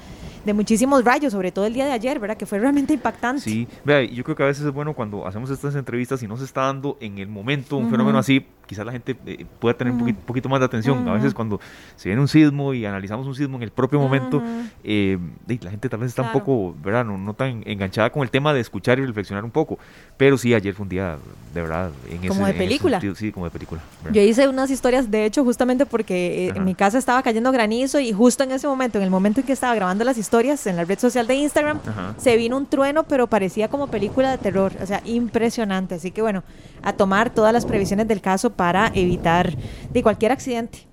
[0.47, 2.37] de muchísimos rayos, sobre todo el día de ayer, ¿verdad?
[2.37, 3.41] Que fue realmente impactante.
[3.41, 6.37] Sí, vea, yo creo que a veces es bueno cuando hacemos estas entrevistas y no
[6.37, 9.93] se está dando en el momento un fenómeno así, quizás la gente eh, pueda tener
[9.93, 11.07] un poquito, más de atención.
[11.07, 11.59] A veces cuando
[11.95, 14.41] se viene un sismo y analizamos un sismo en el propio momento,
[14.83, 17.05] eh, la gente tal vez está un poco, ¿verdad?
[17.05, 19.79] No, tan enganchada con el tema de escuchar y reflexionar un poco.
[20.17, 21.17] Pero sí, ayer fue un día,
[21.53, 23.01] de verdad, en como de película.
[23.15, 23.81] sí, como de película.
[24.11, 27.99] Yo hice unas historias, de hecho, justamente porque eh, en mi casa estaba cayendo granizo
[27.99, 30.75] y justo en ese momento, en el momento en que estaba grabando las historias en
[30.75, 31.79] la red social de Instagram,
[32.17, 34.71] se vino un trueno, pero parecía como película de terror.
[34.81, 35.95] O sea, impresionante.
[35.95, 36.43] Así que bueno,
[36.83, 39.55] a tomar todas las previsiones del caso para evitar
[39.91, 40.87] de cualquier accidente.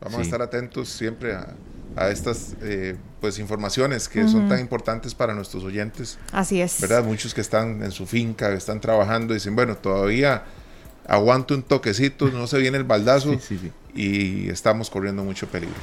[0.00, 5.34] Vamos a estar atentos siempre a, estas eh, pues informaciones que son tan importantes para
[5.34, 6.18] nuestros oyentes.
[6.32, 6.80] Así es.
[6.80, 7.04] ¿Verdad?
[7.04, 10.44] Muchos que están en su finca, que están trabajando, dicen, bueno, todavía
[11.08, 13.38] aguanto un toquecito, no se viene el baldazo
[13.94, 15.76] y estamos corriendo mucho peligro.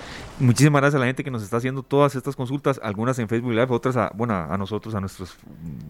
[0.43, 3.51] Muchísimas gracias a la gente que nos está haciendo todas estas consultas, algunas en Facebook
[3.53, 5.37] Live, otras a, bueno, a nosotros, a nuestros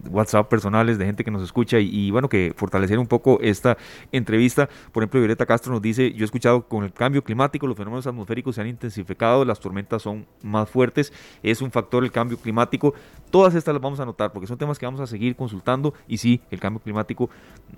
[0.08, 3.76] WhatsApp personales de gente que nos escucha y, bueno, que fortalecer un poco esta
[4.12, 4.68] entrevista.
[4.92, 8.06] Por ejemplo, Violeta Castro nos dice, yo he escuchado con el cambio climático, los fenómenos
[8.06, 11.12] atmosféricos se han intensificado, las tormentas son más fuertes,
[11.42, 12.94] es un factor el cambio climático.
[13.32, 16.18] Todas estas las vamos a anotar porque son temas que vamos a seguir consultando y
[16.18, 17.28] sí, el cambio climático,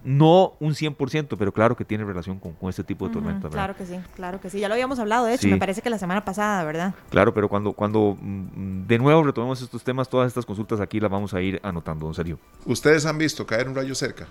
[0.05, 3.51] no un 100%, pero claro que tiene relación con, este tipo de tormentas.
[3.51, 5.89] claro que sí, claro que sí, ya lo habíamos hablado, de hecho, me parece que
[5.89, 6.95] la semana pasada, ¿verdad?
[7.11, 11.11] Claro, pero cuando, cuando mm, de nuevo retomemos estos temas, todas estas consultas aquí las
[11.11, 12.39] vamos a ir anotando, don Sergio.
[12.65, 14.27] ¿Ustedes han visto caer un rayo cerca?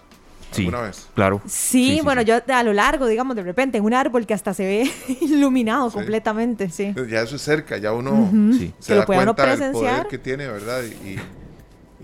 [0.52, 1.10] Sí, vez?
[1.14, 1.42] claro.
[1.46, 4.64] Sí, bueno, yo a lo largo, digamos, de repente, en un árbol que hasta se
[4.64, 6.94] ve iluminado completamente, sí.
[7.10, 8.30] Ya eso es cerca, ya uno
[8.80, 10.84] se da cuenta del poder que tiene, ¿verdad?
[10.84, 11.20] Y,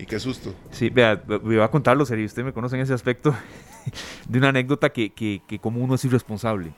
[0.02, 0.54] y, qué susto.
[0.70, 3.34] Sí, vea, me va a contarlo, serio, usted me conoce en ese aspecto
[4.28, 6.72] de una anécdota que, que, que como uno es irresponsable.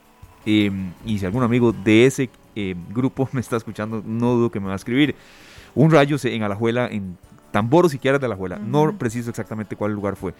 [0.47, 4.61] Em, y si algún amigo de ese em, grupo me está escuchando, no dudo que
[4.61, 5.15] me va a escribir.
[5.75, 7.17] Un rayo en Alajuela, en
[7.51, 10.35] Tamboro siquiera de Alajuela, no preciso exactamente cuál lugar fue.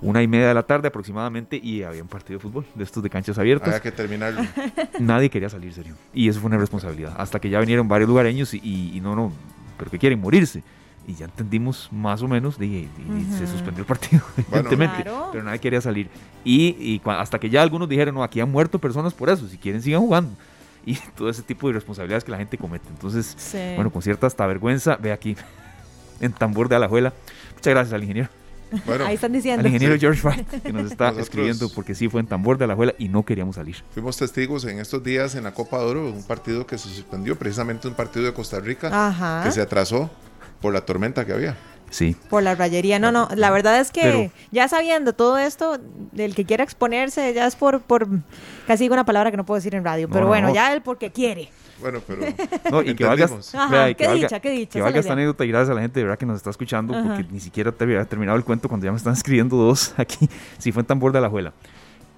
[0.00, 3.02] Una y media de la tarde aproximadamente y había un partido de fútbol de estos
[3.02, 3.68] de canchas abiertas.
[3.68, 4.42] Había que terminarlo.
[5.00, 5.94] Nadie quería salir, serio.
[6.14, 7.14] Y eso fue una responsabilidad.
[7.18, 8.60] Hasta que ya vinieron varios lugareños y,
[8.94, 9.32] y no, no,
[9.76, 10.62] pero que quieren morirse
[11.08, 12.86] y ya entendimos más o menos, y,
[13.38, 16.10] se suspendió el partido, evidentemente, pero nadie quería salir.
[16.44, 19.80] Y, hasta que ya algunos dijeron, no, aquí han muerto personas por eso, si quieren
[19.80, 20.30] sigan jugando.
[20.84, 22.88] Y todo ese tipo de responsabilidades que la gente comete.
[22.88, 23.36] Entonces,
[23.76, 25.36] bueno, con cierta hasta vergüenza, ve aquí,
[26.20, 27.12] en tambor de Alajuela.
[27.54, 28.28] Muchas gracias al ingeniero.
[28.84, 29.60] Bueno, Ahí están diciendo.
[29.60, 32.94] Al ingeniero George Wright, que nos está escribiendo porque sí fue en tambor de Alajuela
[32.98, 33.76] y no queríamos salir.
[33.92, 37.38] Fuimos testigos en estos días en la Copa de Oro, un partido que se suspendió,
[37.38, 40.10] precisamente un partido de Costa Rica, que se atrasó
[40.60, 41.56] por la tormenta que había.
[41.90, 42.16] Sí.
[42.28, 42.98] Por la rayería.
[42.98, 45.78] No, no, la verdad es que ya sabiendo todo esto,
[46.16, 48.08] el que quiera exponerse ya es por, por
[48.66, 51.10] casi digo una palabra que no puedo decir en radio, pero bueno, ya él porque
[51.10, 51.50] quiere.
[51.80, 52.22] Bueno, pero
[52.70, 53.28] no, y que valga,
[53.94, 54.72] qué dicha, qué dicha.
[54.72, 56.92] Que valga esta anécdota y gracias a la gente de verdad que nos está escuchando,
[56.92, 60.28] porque ni siquiera te había terminado el cuento cuando ya me están escribiendo dos aquí,
[60.58, 61.52] si fue en tambor de la juela.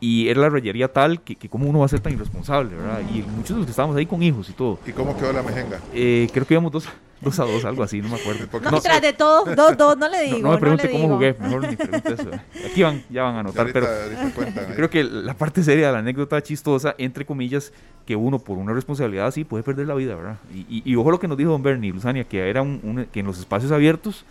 [0.00, 3.00] Y era la rayería tal que, que cómo uno va a ser tan irresponsable, ¿verdad?
[3.12, 4.78] Y muchos de los que estábamos ahí con hijos y todo.
[4.86, 5.78] ¿Y cómo quedó la mejenga?
[5.92, 6.88] Eh, creo que íbamos dos,
[7.20, 8.46] dos a dos, algo así, no me acuerdo.
[8.62, 10.38] No, no tras de todo, dos, dos, no le digo.
[10.38, 12.30] No, me pregunte cómo jugué, mejor ni pregunte eso.
[12.70, 15.98] Aquí van, ya van a anotar, pero yo creo que la parte seria de la
[15.98, 17.72] anécdota chistosa, entre comillas,
[18.06, 20.38] que uno por una responsabilidad así puede perder la vida, ¿verdad?
[20.54, 23.26] Y, y, ojo lo que nos dijo don Bernie, Luzania, que era un, que en
[23.26, 24.24] los espacios abiertos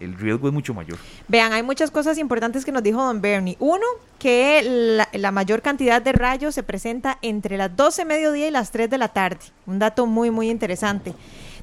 [0.00, 0.98] el riesgo es mucho mayor.
[1.26, 3.56] Vean, hay muchas cosas importantes que nos dijo don Bernie.
[3.58, 3.84] Uno,
[4.18, 8.90] que la, mayor cantidad de rayos se presenta entre las 12 mediodía y las 3
[8.90, 9.40] de la tarde.
[9.66, 11.14] Un dato muy, muy interesante.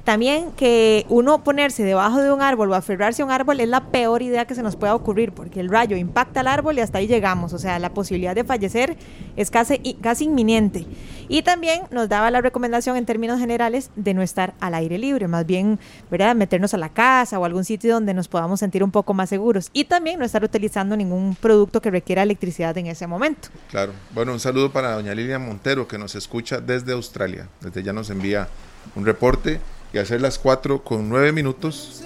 [0.04, 3.86] También que uno ponerse debajo de un árbol o aferrarse a un árbol es la
[3.86, 6.98] peor idea que se nos pueda ocurrir, porque el rayo impacta al árbol y hasta
[6.98, 7.52] ahí llegamos.
[7.52, 8.96] O sea, la posibilidad de fallecer
[9.34, 10.86] es casi, casi inminente.
[11.28, 15.28] Y también nos daba la recomendación en términos generales de no estar al aire libre,
[15.28, 15.78] más bien,
[16.10, 16.34] ¿verdad?
[16.34, 19.70] Meternos a la casa o algún sitio donde nos podamos sentir un poco más seguros.
[19.72, 23.48] Y también no estar utilizando ningún producto que requiera electricidad en ese momento.
[23.70, 23.92] Claro.
[24.12, 27.48] Bueno, un saludo para doña Lilia Montero, que nos escucha desde Australia.
[27.60, 28.48] Desde ya nos envía
[28.94, 29.60] un reporte
[29.92, 32.02] y hacer las 4 con 9 minutos.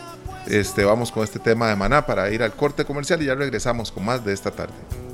[0.46, 3.92] Este, vamos con este tema de Maná para ir al corte comercial y ya regresamos
[3.92, 5.09] con más de esta tarde.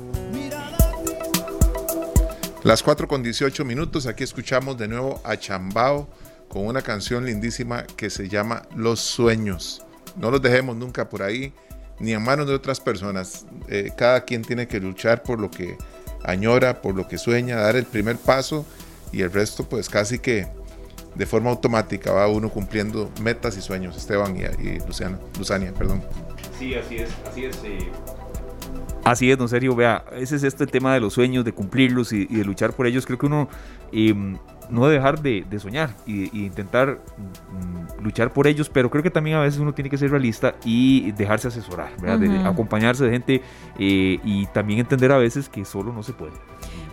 [2.67, 6.05] Las 4 con 18 minutos, aquí escuchamos de nuevo a Chambao
[6.49, 9.85] con una canción lindísima que se llama Los Sueños.
[10.17, 11.53] No los dejemos nunca por ahí,
[12.01, 13.45] ni en manos de otras personas.
[13.69, 15.77] Eh, cada quien tiene que luchar por lo que
[16.25, 18.65] añora, por lo que sueña, dar el primer paso
[19.13, 20.45] y el resto pues casi que
[21.15, 26.03] de forma automática va uno cumpliendo metas y sueños, Esteban y, y Luciana, Luzania, perdón.
[26.59, 27.55] Sí, así es, así es.
[27.63, 27.89] Eh,
[29.07, 32.25] Así es, don Sergio, vea, ese es este tema de los sueños, de cumplirlos y,
[32.25, 33.05] de luchar por ellos.
[33.05, 33.47] Creo que uno
[33.93, 34.37] em,
[34.69, 39.41] no dejar de, soñar y, intentar mm, luchar por ellos, pero creo que también a
[39.41, 43.41] veces uno tiene que ser realista y dejarse asesorar, de, acompañarse de gente
[43.79, 46.33] eh, y también entender a veces que solo no se puede.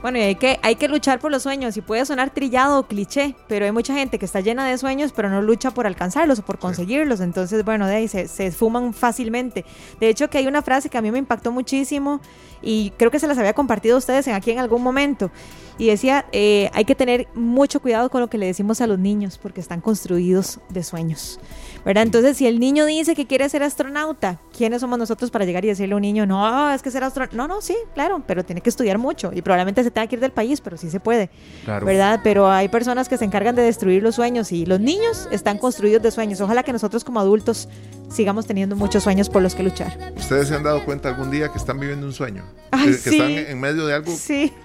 [0.05, 2.83] Bueno, y hay que, hay que luchar por los sueños y puede sonar trillado o
[2.87, 6.41] cliché, pero hay mucha gente que está llena de sueños pero no lucha por alcanzarlos
[6.41, 9.65] o por conseguirlos, entonces bueno, de ahí se, se esfuman fácilmente.
[10.01, 12.21] De hecho que hay una frase que a mí me impactó muchísimo
[12.61, 15.31] y creo que se las había compartido a ustedes en aquí en algún momento
[15.79, 18.99] y decía, eh, hay que tener mucho cuidado con lo que le decimos a los
[18.99, 21.41] niños porque están construidos de sueños.
[21.85, 22.05] ¿verdad?
[22.05, 25.69] Entonces, si el niño dice que quiere ser astronauta, ¿quiénes somos nosotros para llegar y
[25.69, 27.37] decirle a un niño, no, es que ser astronauta?
[27.37, 30.21] No, no, sí, claro, pero tiene que estudiar mucho y probablemente se tenga que ir
[30.21, 31.31] del país, pero sí se puede,
[31.67, 32.21] ¿verdad?
[32.23, 36.03] Pero hay personas que se encargan de destruir los sueños y los niños están construidos
[36.03, 36.41] de sueños.
[36.41, 37.69] Ojalá que nosotros como adultos
[38.11, 39.97] sigamos teniendo muchos sueños por los que luchar.
[40.17, 42.45] ¿Ustedes se han dado cuenta algún día que están viviendo un sueño?
[42.83, 44.13] que, están en medio de algo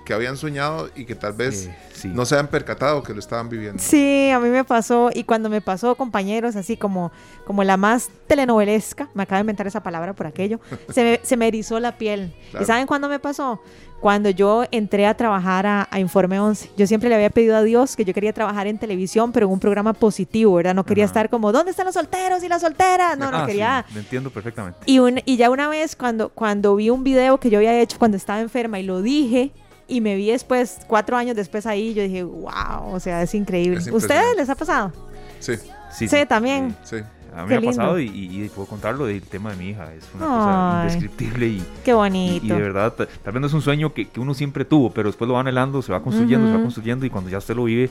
[0.05, 1.69] que habían soñado y que tal vez
[2.05, 3.81] no se han percatado que lo estaban viviendo.
[3.81, 7.11] Sí, a mí me pasó y cuando me pasó, compañeros, así como,
[7.45, 10.59] como la más telenovelesca, me acabo de inventar esa palabra por aquello,
[10.89, 12.33] se, me, se me erizó la piel.
[12.59, 13.61] ¿Y saben cuándo me pasó?
[13.99, 16.71] cuando yo entré a trabajar a, Informe 11.
[16.77, 19.53] Yo siempre le había pedido a Dios que yo quería trabajar en televisión, pero en
[19.53, 20.73] un programa positivo, ¿verdad?
[20.73, 23.17] No quería estar como, ¿dónde están los solteros y las solteras?
[23.17, 23.85] No, no ah, quería.
[23.91, 24.79] Sí, entiendo perfectamente.
[24.85, 28.15] Y, y ya una vez, cuando, cuando vi un video que yo había hecho cuando
[28.15, 29.51] estaba enferma y lo dije,
[29.89, 33.79] y me vi después, cuatro años después ahí, yo dije, wow, o sea, es increíble.
[33.91, 34.93] ¿Ustedes les ha pasado?
[35.39, 35.53] Sí.
[35.91, 36.75] Sí, sí, también.
[36.83, 36.97] Sí.
[37.35, 39.93] A mí me ha pasado y, puedo contarlo del tema de mi hija.
[39.93, 41.63] Es una cosa indescriptible y.
[41.83, 42.45] Qué bonito.
[42.45, 45.27] Y, de verdad, tal vez no es un sueño que, uno siempre tuvo, pero después
[45.27, 47.89] lo va anhelando, se va construyendo, se va construyendo y cuando ya usted lo vive.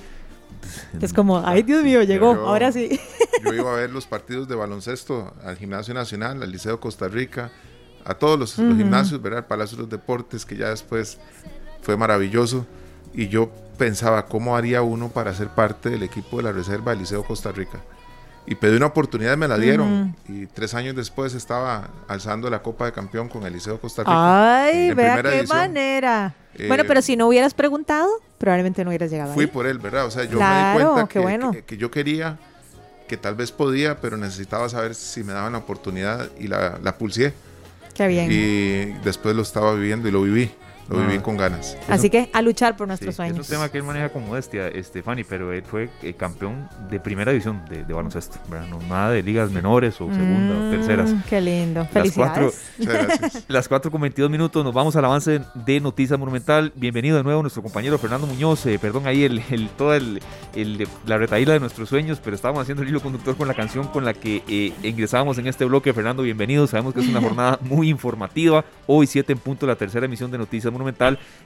[0.92, 2.98] Pues, es como, ay Dios mío, llegó, ahora sí.
[3.44, 7.50] Yo iba a ver los partidos de baloncesto al Gimnasio Nacional, al Liceo Costa Rica,
[8.04, 9.40] a todos los, gimnasios, ¿verdad?
[9.40, 11.18] El Palacio de los Deportes, que ya después
[11.82, 12.66] fue maravilloso.
[13.14, 17.00] Y yo pensaba, ¿cómo haría uno para ser parte del equipo de la Reserva del
[17.00, 17.80] Liceo Costa Rica?
[18.50, 20.16] y pedí una oportunidad y me la dieron.
[20.26, 24.64] Y tres años después estaba alzando la Copa de Campeón con el Liceo Costa Rica.
[24.64, 26.34] ¡Ay, vea qué manera!
[26.66, 29.34] bueno, pero si no hubieras preguntado, probablemente no hubieras llegado.
[29.34, 30.06] Fui por él, ¿verdad?
[30.06, 31.54] O sea, yo me di cuenta que, bueno.
[31.66, 32.38] que, yo quería,
[33.06, 36.96] que tal vez podía, pero necesitaba saber si me daban la oportunidad y la, la
[36.96, 37.34] pulsé.
[37.92, 38.28] Qué bien.
[38.32, 40.50] Y después lo estaba viviendo y lo viví
[40.88, 41.76] lo viví con ganas.
[41.88, 43.38] Así que a luchar por nuestros sueños.
[43.38, 46.98] Es un tema que él maneja con modestia, Estefani, pero él fue eh, campeón de
[46.98, 48.38] primera división de, baloncesto.
[48.70, 51.14] No nada de ligas menores o segunda o mm, terceras.
[51.28, 51.84] Qué lindo.
[51.86, 52.72] Felicidades.
[53.48, 56.72] Las 4 con 22 minutos nos vamos al avance de Noticias Monumental.
[56.74, 58.64] Bienvenido de nuevo nuestro compañero Fernando Muñoz.
[58.66, 60.20] Eh, perdón ahí el, el toda el,
[61.06, 64.04] la retaíla de nuestros sueños, pero estábamos haciendo el hilo conductor con la canción con
[64.04, 65.92] la que eh, ingresábamos en este bloque.
[65.92, 66.66] Fernando, bienvenido.
[66.66, 68.64] Sabemos que es una jornada muy informativa.
[68.86, 70.77] Hoy 7 en punto la tercera emisión de Noticias Monumental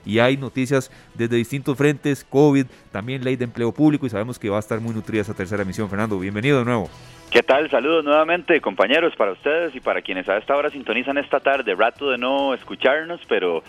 [0.05, 4.49] y hay noticias desde distintos frentes, COVID, también ley de empleo público y sabemos que
[4.49, 5.89] va a estar muy nutrida esa tercera emisión.
[5.89, 6.89] Fernando, bienvenido de nuevo.
[7.31, 7.69] ¿Qué tal?
[7.71, 11.73] Saludos nuevamente, compañeros, para ustedes y para quienes a esta hora sintonizan esta tarde.
[11.73, 13.63] Rato de no escucharnos, pero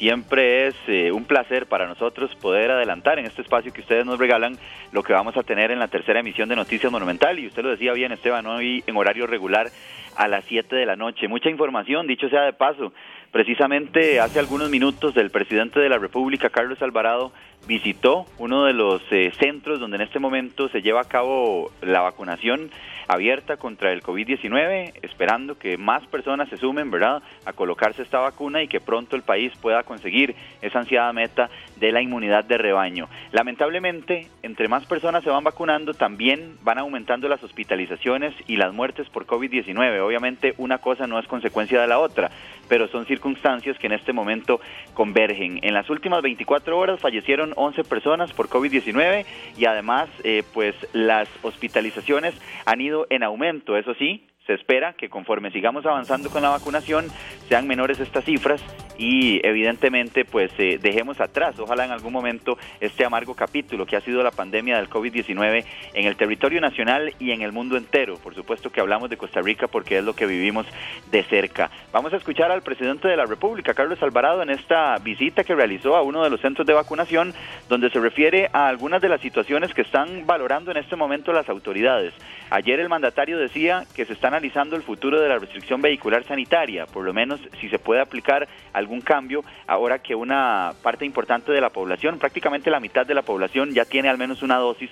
[0.00, 4.18] siempre es eh, un placer para nosotros poder adelantar en este espacio que ustedes nos
[4.18, 4.56] regalan
[4.92, 7.38] lo que vamos a tener en la tercera emisión de Noticias Monumental.
[7.38, 9.70] Y usted lo decía bien, Esteban, hoy en horario regular
[10.16, 11.28] a las 7 de la noche.
[11.28, 12.92] Mucha información, dicho sea de paso.
[13.32, 17.30] Precisamente hace algunos minutos el presidente de la República, Carlos Alvarado,
[17.68, 22.00] visitó uno de los eh, centros donde en este momento se lleva a cabo la
[22.00, 22.70] vacunación
[23.06, 28.62] abierta contra el COVID-19, esperando que más personas se sumen, ¿verdad?, a colocarse esta vacuna
[28.62, 33.08] y que pronto el país pueda conseguir esa ansiada meta de la inmunidad de rebaño.
[33.32, 39.08] Lamentablemente, entre más personas se van vacunando, también van aumentando las hospitalizaciones y las muertes
[39.08, 40.00] por COVID-19.
[40.00, 42.30] Obviamente, una cosa no es consecuencia de la otra,
[42.68, 44.60] pero son circunstancias que en este momento
[44.94, 45.58] convergen.
[45.62, 49.24] En las últimas 24 horas fallecieron 11 personas por COVID-19
[49.56, 52.34] y además, eh, pues las hospitalizaciones
[52.66, 57.06] han ido en aumento, eso sí, se espera que conforme sigamos avanzando con la vacunación
[57.48, 58.60] sean menores estas cifras
[58.98, 64.00] y evidentemente pues eh, dejemos atrás, ojalá en algún momento, este amargo capítulo que ha
[64.00, 68.16] sido la pandemia del COVID-19 en el territorio nacional y en el mundo entero.
[68.16, 70.66] Por supuesto que hablamos de Costa Rica porque es lo que vivimos
[71.12, 71.70] de cerca.
[71.92, 75.96] Vamos a escuchar al presidente de la República, Carlos Alvarado, en esta visita que realizó
[75.96, 77.32] a uno de los centros de vacunación,
[77.68, 81.48] donde se refiere a algunas de las situaciones que están valorando en este momento las
[81.48, 82.12] autoridades.
[82.50, 86.86] Ayer el mandatario decía que se está analizando el futuro de la restricción vehicular sanitaria,
[86.86, 91.60] por lo menos si se puede aplicar algún cambio ahora que una parte importante de
[91.60, 94.88] la población, prácticamente la mitad de la población ya tiene al menos una dosis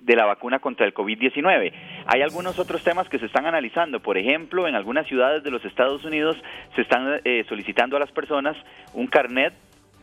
[0.00, 1.72] de la vacuna contra el COVID-19.
[2.06, 4.00] Hay algunos otros temas que se están analizando.
[4.00, 6.36] Por ejemplo, en algunas ciudades de los Estados Unidos
[6.74, 8.56] se están eh, solicitando a las personas
[8.94, 9.52] un carnet,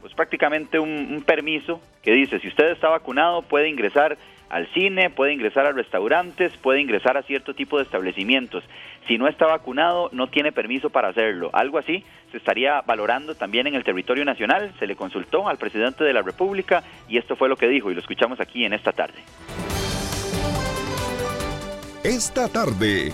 [0.01, 4.17] pues prácticamente un permiso que dice, si usted está vacunado puede ingresar
[4.51, 8.63] al cine, puede ingresar a restaurantes, puede ingresar a cierto tipo de establecimientos.
[9.07, 11.49] Si no está vacunado, no tiene permiso para hacerlo.
[11.53, 14.73] Algo así se estaría valorando también en el territorio nacional.
[14.77, 17.93] Se le consultó al presidente de la República y esto fue lo que dijo y
[17.93, 19.19] lo escuchamos aquí en esta tarde.
[22.03, 23.13] Esta tarde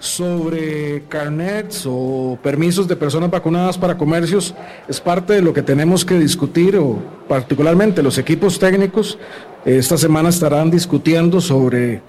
[0.00, 4.54] sobre carnets o permisos de personas vacunadas para comercios
[4.88, 6.98] es parte de lo que tenemos que discutir o
[7.28, 9.18] particularmente los equipos técnicos
[9.64, 12.00] esta semana estarán discutiendo sobre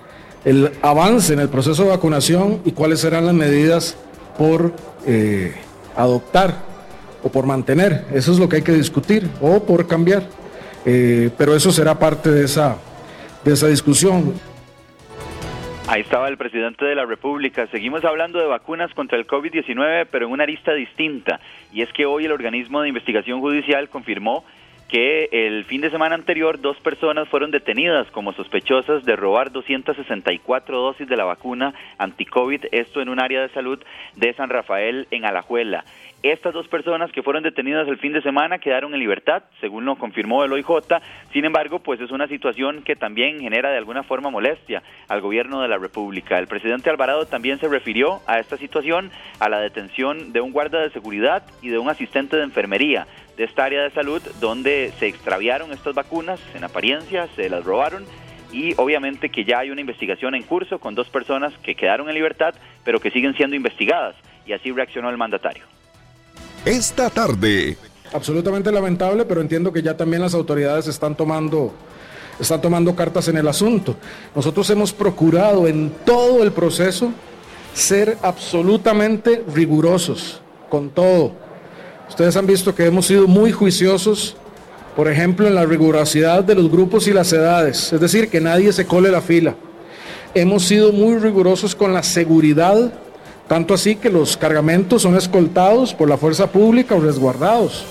[0.46, 3.98] el avance en el proceso de vacunación y cuáles serán las medidas
[4.38, 4.74] por
[5.06, 5.54] eh,
[5.96, 6.64] adoptar
[7.24, 8.06] o por mantener.
[8.14, 10.24] Eso es lo que hay que discutir o por cambiar.
[10.86, 12.78] Eh, pero eso será parte de esa,
[13.44, 14.34] de esa discusión.
[15.92, 17.68] Ahí estaba el presidente de la República.
[17.68, 21.42] Seguimos hablando de vacunas contra el COVID-19, pero en una lista distinta.
[21.74, 24.46] Y es que hoy el organismo de investigación judicial confirmó
[24.88, 30.80] que el fin de semana anterior dos personas fueron detenidas como sospechosas de robar 264
[30.80, 33.84] dosis de la vacuna anti-COVID, esto en un área de salud
[34.16, 35.84] de San Rafael en Alajuela.
[36.24, 39.96] Estas dos personas que fueron detenidas el fin de semana quedaron en libertad, según lo
[39.96, 40.68] confirmó el OIJ.
[41.34, 45.64] Sin embargo, pues es una situación que también genera de alguna forma molestia al gobierno
[45.64, 46.38] de la República.
[46.38, 49.10] El presidente Alvarado también se refirió a esta situación,
[49.40, 53.46] a la detención de un guarda de seguridad y de un asistente de enfermería de
[53.46, 58.06] esta área de salud, donde se extraviaron estas vacunas, en apariencia se las robaron
[58.52, 62.14] y obviamente que ya hay una investigación en curso con dos personas que quedaron en
[62.14, 62.54] libertad,
[62.86, 64.16] pero que siguen siendo investigadas.
[64.46, 65.81] Y así reaccionó el mandatario
[66.66, 67.78] esta tarde.
[68.14, 71.74] Absolutamente lamentable, pero entiendo que ya también las autoridades están tomando,
[72.40, 73.96] están tomando cartas en el asunto.
[74.36, 77.12] Nosotros hemos procurado en todo el proceso
[77.74, 81.32] ser absolutamente rigurosos con todo.
[82.10, 84.36] Ustedes han visto que hemos sido muy juiciosos,
[84.98, 88.74] por ejemplo, en la rigurosidad de los grupos y las edades, es decir, que nadie
[88.74, 89.56] se cole la fila.
[90.34, 92.92] Hemos sido muy rigurosos con la seguridad
[93.52, 97.84] tanto así que los cargamentos son escoltados por la fuerza pública o resguardados.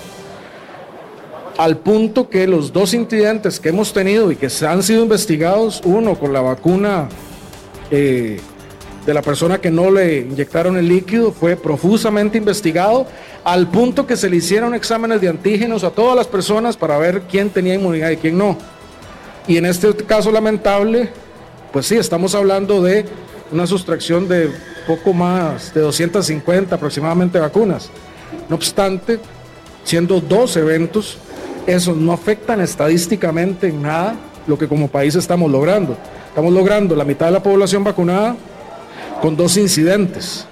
[1.55, 5.79] Al punto que los dos incidentes que hemos tenido y que se han sido investigados,
[5.85, 7.09] uno con la vacuna
[7.91, 8.39] eh,
[9.05, 13.05] de la persona que no le inyectaron el líquido, fue profusamente investigado,
[13.43, 17.21] al punto que se le hicieron exámenes de antígenos a todas las personas para ver
[17.29, 18.57] quién tenía inmunidad y quién no.
[19.47, 21.11] Y en este caso lamentable,
[21.71, 23.05] pues sí, estamos hablando de
[23.51, 24.49] una sustracción de
[24.85, 27.89] poco más de 250 aproximadamente vacunas.
[28.49, 29.19] No obstante,
[29.83, 31.17] siendo dos eventos,
[31.67, 34.15] eso no afectan estadísticamente en nada
[34.47, 35.97] lo que como país estamos logrando.
[36.27, 38.35] Estamos logrando la mitad de la población vacunada
[39.21, 40.47] con dos incidentes.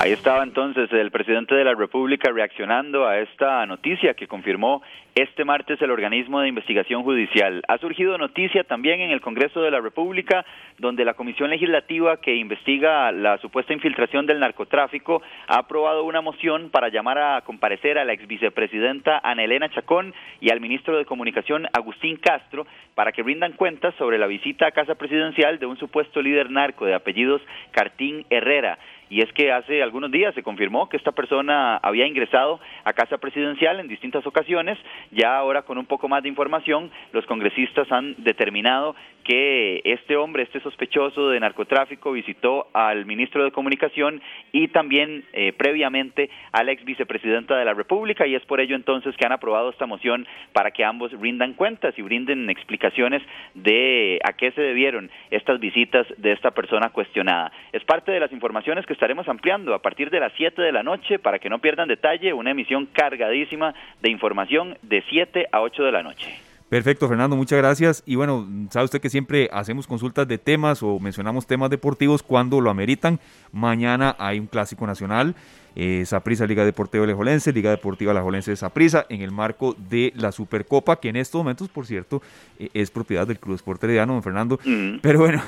[0.00, 4.82] Ahí estaba entonces el presidente de la República reaccionando a esta noticia que confirmó
[5.14, 7.62] este martes el organismo de investigación judicial.
[7.68, 10.44] Ha surgido noticia también en el Congreso de la República,
[10.78, 16.70] donde la Comisión Legislativa que investiga la supuesta infiltración del narcotráfico ha aprobado una moción
[16.70, 21.04] para llamar a comparecer a la ex vicepresidenta Ana Elena Chacón y al ministro de
[21.04, 22.66] Comunicación Agustín Castro
[22.96, 26.84] para que rindan cuentas sobre la visita a casa presidencial de un supuesto líder narco
[26.84, 27.40] de apellidos
[27.70, 28.78] Cartín Herrera
[29.08, 33.18] y es que hace algunos días se confirmó que esta persona había ingresado a casa
[33.18, 34.78] presidencial en distintas ocasiones.
[35.10, 38.94] Ya ahora con un poco más de información, los congresistas han determinado
[39.24, 44.20] que este hombre, este sospechoso de narcotráfico, visitó al ministro de Comunicación
[44.52, 48.76] y también eh, previamente a la ex vicepresidenta de la República y es por ello
[48.76, 53.22] entonces que han aprobado esta moción para que ambos rindan cuentas y brinden explicaciones
[53.54, 57.50] de a qué se debieron estas visitas de esta persona cuestionada.
[57.72, 60.82] Es parte de las informaciones que estaremos ampliando a partir de las 7 de la
[60.82, 65.82] noche para que no pierdan detalle, una emisión cargadísima de información de 7 a 8
[65.82, 66.43] de la noche.
[66.74, 68.02] Perfecto, Fernando, muchas gracias.
[68.04, 72.60] Y bueno, sabe usted que siempre hacemos consultas de temas o mencionamos temas deportivos cuando
[72.60, 73.20] lo ameritan.
[73.52, 75.36] Mañana hay un clásico nacional,
[75.76, 76.04] eh,
[76.48, 81.10] Liga Deportiva Lejolense, Liga Deportiva Lejolense de Saprisa, en el marco de la Supercopa, que
[81.10, 82.20] en estos momentos, por cierto,
[82.58, 84.58] eh, es propiedad del Club Esporte Herediano, don Fernando.
[84.64, 84.98] Mm.
[85.00, 85.44] Pero bueno,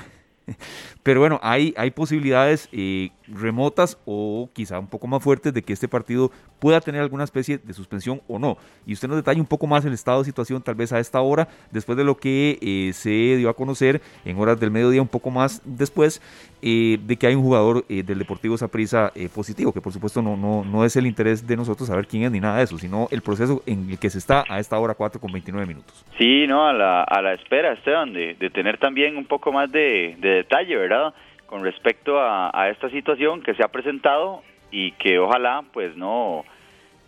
[1.03, 5.73] Pero bueno, hay, hay posibilidades eh, remotas o quizá un poco más fuertes de que
[5.73, 8.57] este partido pueda tener alguna especie de suspensión o no.
[8.87, 11.21] Y usted nos detalla un poco más el estado de situación tal vez a esta
[11.21, 15.09] hora, después de lo que eh, se dio a conocer en horas del mediodía, un
[15.09, 16.21] poco más después,
[16.63, 20.65] eh, de que hay un jugador del Deportivo Saprissa positivo, que por supuesto no, no,
[20.65, 23.23] no es el interés de nosotros saber quién es ni nada de eso, sino el
[23.23, 26.05] proceso en el que se está a esta hora 4 con 29 minutos.
[26.19, 29.71] Sí, no, a la, a la espera, Esteban, de, de tener también un poco más
[29.71, 31.15] de detalle, ¿verdad?
[31.47, 36.45] con respecto a, esta situación que se ha presentado y que ojalá pues no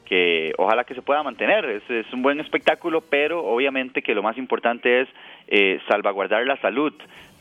[0.04, 1.66] que ojalá que se pueda mantener.
[1.66, 5.08] Es, es un buen espectáculo pero obviamente que lo más importante es
[5.48, 6.92] eh, salvaguardar la salud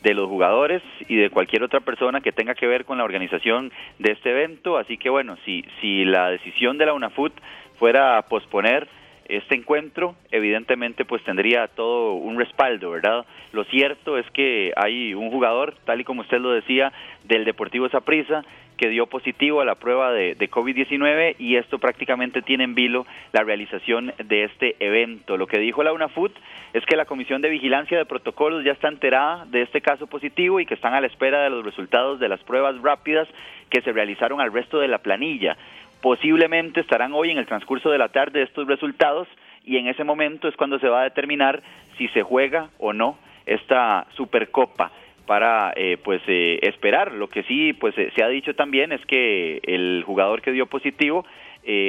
[0.02, 3.72] de los jugadores y de cualquier otra persona que tenga que ver con la organización
[3.98, 4.76] de este evento.
[4.76, 7.32] Así que bueno si si la decisión de la UNAFUT
[7.78, 8.88] fuera posponer
[9.28, 13.26] este encuentro, evidentemente pues tendría todo un respaldo, ¿verdad?
[13.52, 16.92] Lo cierto es que hay un jugador, tal y como usted lo decía,
[17.24, 18.44] del Deportivo Saprissa,
[18.78, 23.06] que dio positivo a la prueba de, de COVID-19 y esto prácticamente tiene en vilo
[23.32, 25.36] la realización de este evento.
[25.36, 26.32] Lo que dijo la UNAFUT
[26.72, 30.60] es que la Comisión de Vigilancia de Protocolos ya está enterada de este caso positivo
[30.60, 33.28] y que están a la espera de los resultados de las pruebas rápidas
[33.68, 35.56] que se realizaron al resto de la planilla.
[36.00, 39.26] Posiblemente estarán hoy en el transcurso de la tarde estos resultados
[39.64, 41.62] y en ese momento es cuando se va a determinar
[41.96, 44.92] si se juega o no esta Supercopa
[45.26, 47.12] para eh, pues eh, esperar.
[47.12, 50.66] Lo que sí pues eh, se ha dicho también es que el jugador que dio
[50.66, 51.24] positivo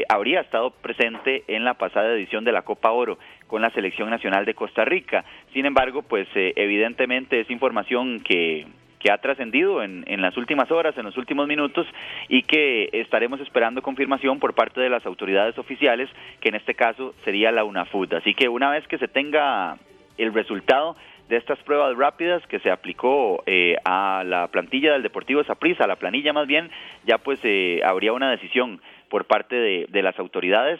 [0.09, 4.43] habría estado presente en la pasada edición de la Copa Oro con la selección nacional
[4.43, 5.23] de Costa Rica.
[5.53, 8.67] Sin embargo, pues evidentemente es información que
[8.99, 11.87] que ha trascendido en, en, las últimas horas, en los últimos minutos,
[12.27, 16.09] y que estaremos esperando confirmación por parte de las autoridades oficiales,
[16.41, 18.13] que en este caso sería la UNAFUT.
[18.13, 19.77] Así que una vez que se tenga
[20.17, 20.97] el resultado
[21.29, 25.87] de estas pruebas rápidas que se aplicó eh, a la plantilla del Deportivo Saprissa, a
[25.87, 26.69] la planilla más bien,
[27.05, 30.79] ya pues eh, habría una decisión por parte de, de las autoridades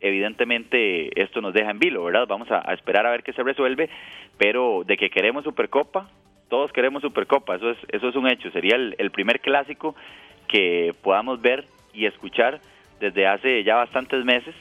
[0.00, 2.26] evidentemente esto nos deja en vilo, ¿verdad?
[2.28, 3.90] Vamos a, a, esperar a ver qué se resuelve,
[4.36, 6.08] pero de que queremos Supercopa,
[6.48, 9.94] todos queremos Supercopa, eso es, eso es un hecho, sería el, primer clásico
[10.46, 12.60] que podamos ver y escuchar
[13.00, 14.54] desde hace ya bastantes meses.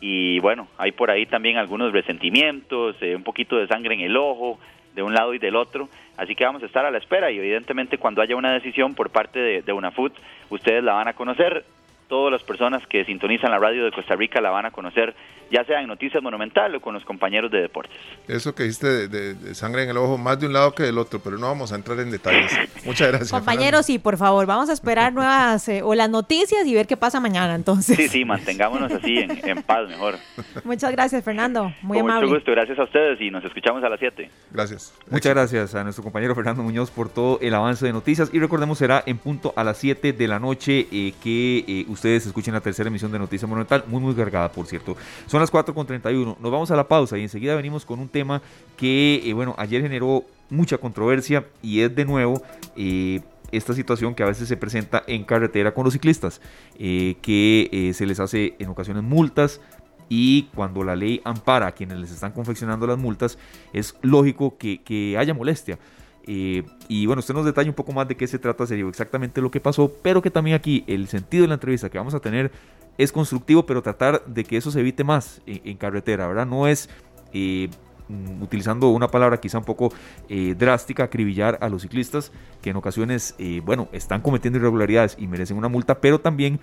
[0.00, 4.16] Y bueno, hay por ahí también algunos resentimientos, eh, un poquito de sangre en el
[4.16, 4.58] ojo,
[4.94, 7.38] de un lado y del otro, así que vamos a estar a la espera y
[7.38, 10.14] evidentemente cuando haya una decisión por parte de, de UNAFUT,
[10.48, 11.64] ustedes la van a conocer,
[12.08, 15.14] todas las personas que sintonizan la radio de Costa Rica la van a conocer,
[15.50, 17.96] ya sea en Noticias Monumental o con los compañeros de deportes.
[18.28, 21.20] Eso que dijiste de, sangre en el ojo, más de un lado que del otro,
[21.22, 22.52] pero no vamos a entrar en detalles.
[22.84, 23.30] Muchas gracias.
[23.30, 26.96] Compañeros, sí, por favor, vamos a esperar nuevas eh, o las noticias y ver qué
[26.96, 27.96] pasa mañana entonces.
[27.96, 30.16] Sí, sí, mantengámonos así en, paz mejor.
[30.64, 31.72] Muchas gracias, Fernando.
[31.82, 32.26] Muy Con amable.
[32.26, 34.30] Mucho gusto, gracias a ustedes y nos escuchamos a las 7.
[34.52, 34.94] Gracias.
[35.10, 38.78] Muchas gracias a nuestro compañero Fernando Muñoz por todo el avance de noticias y recordemos
[38.78, 42.60] será en punto a las 7 de la noche eh, que eh, ustedes escuchen la
[42.60, 44.96] tercera emisión de Noticias Monumental, muy muy cargada por cierto.
[45.26, 48.42] Son las 4.31, nos vamos a la pausa y enseguida venimos con un tema
[48.76, 52.42] que, eh, bueno, ayer generó mucha controversia y es de nuevo...
[52.76, 53.20] Eh,
[53.52, 56.40] esta situación que a veces se presenta en carretera con los ciclistas,
[56.80, 59.60] eh, que se les hace en ocasiones multas
[60.08, 63.38] y cuando la ley ampara a quienes les están confeccionando las multas,
[63.72, 65.78] es lógico que, que haya molestia.
[66.26, 69.40] Eh, y bueno, usted nos detalla un poco más de qué se trata, serio exactamente
[69.40, 72.20] lo que pasó, pero que también aquí el sentido de la entrevista que vamos a
[72.20, 72.50] tener
[72.98, 76.46] es constructivo, pero tratar de que eso se evite más en, carretera, ¿verdad?
[76.46, 76.88] No es,
[77.32, 77.68] eh,
[78.08, 79.92] mm, utilizando una palabra quizá un poco
[80.28, 85.56] eh, drástica, acribillar a los ciclistas que en ocasiones, bueno, están cometiendo irregularidades y merecen
[85.56, 86.58] una multa, pero también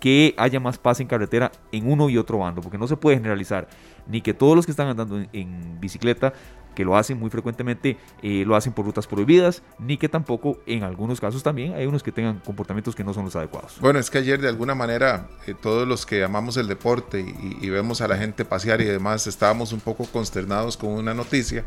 [0.00, 3.16] que haya más paz en carretera en uno y otro bando, porque no se puede
[3.16, 3.68] generalizar
[4.06, 6.32] ni que todos los que están andando en bicicleta
[6.76, 10.84] que lo hacen muy frecuentemente, eh, lo hacen por rutas prohibidas, ni que tampoco en
[10.84, 13.78] algunos casos también hay unos que tengan comportamientos que no son los adecuados.
[13.80, 17.68] Bueno, es que ayer de alguna manera eh, todos los que amamos el deporte y,
[17.70, 21.64] vemos a la gente pasear y demás estábamos un poco consternados con una noticia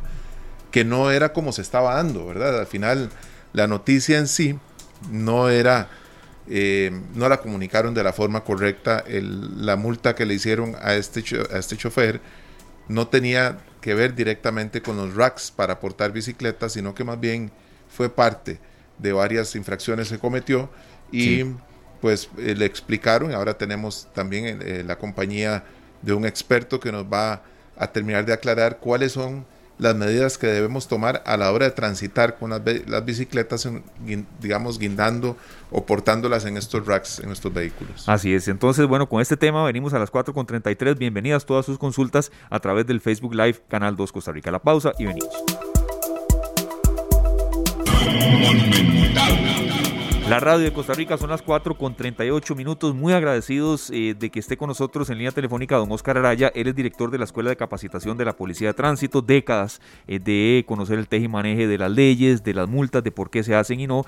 [0.71, 2.59] que no era como se estaba dando, ¿verdad?
[2.59, 3.09] Al final
[3.51, 4.57] la noticia en sí
[5.11, 5.89] no era...
[6.51, 9.03] Eh, no la comunicaron de la forma correcta.
[9.07, 11.23] la multa que le hicieron a este,
[11.53, 12.21] a este chofer
[12.87, 17.51] no tenía que ver directamente con los racks para aportar bicicletas, sino que más bien
[17.87, 18.59] fue parte
[18.97, 20.69] de varias infracciones que cometió
[21.11, 21.45] y
[22.01, 25.63] pues eh, le explicaron, ahora tenemos también eh, la compañía
[26.01, 27.43] de un experto que nos va
[27.77, 29.45] a terminar de aclarar cuáles son
[29.79, 32.61] las medidas que debemos tomar a la hora de transitar con las,
[33.05, 33.67] bicicletas,
[34.39, 35.37] digamos, guindando
[35.71, 38.07] o portándolas en estos racks, en estos vehículos.
[38.07, 38.47] Así es.
[38.49, 40.97] Entonces, bueno, con este tema venimos a las 4.33.
[40.97, 44.51] Bienvenidas todas sus consultas a través del Facebook Live, Canal 2 Costa Rica.
[44.51, 45.29] La pausa y venimos.
[50.29, 52.93] La radio de Costa Rica son las 4 con 38 minutos.
[52.93, 56.51] Muy agradecidos eh, de que esté con nosotros en línea telefónica don Oscar Araya.
[56.53, 59.23] Él es director de la Escuela de Capacitación de la Policía de Tránsito.
[59.23, 63.09] Décadas eh, de conocer el teje y maneje de las leyes, de las multas, de
[63.11, 64.05] por qué se hacen y no.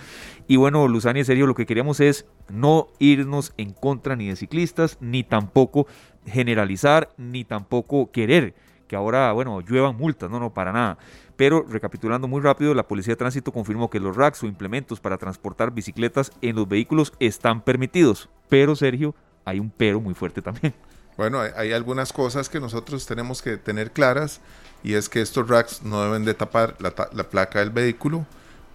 [0.48, 4.36] Y bueno, Luzani, en serio, lo que queríamos es no irnos en contra ni de
[4.36, 5.88] ciclistas, ni tampoco
[6.28, 8.54] generalizar, ni tampoco querer
[8.92, 10.98] que ahora, bueno, lluevan multas, no, no, para nada.
[11.38, 15.18] Pero recapitulando muy rápido, la Policía de Tránsito confirmó que los racks o implementos para
[15.18, 18.28] transportar bicicletas en los vehículos están permitidos.
[18.50, 19.16] Pero, Sergio,
[19.46, 20.74] hay un pero muy fuerte también.
[21.16, 24.42] Bueno, hay, algunas cosas que nosotros tenemos que tener claras
[24.84, 28.26] y es que estos racks no deben de tapar la, la placa del vehículo,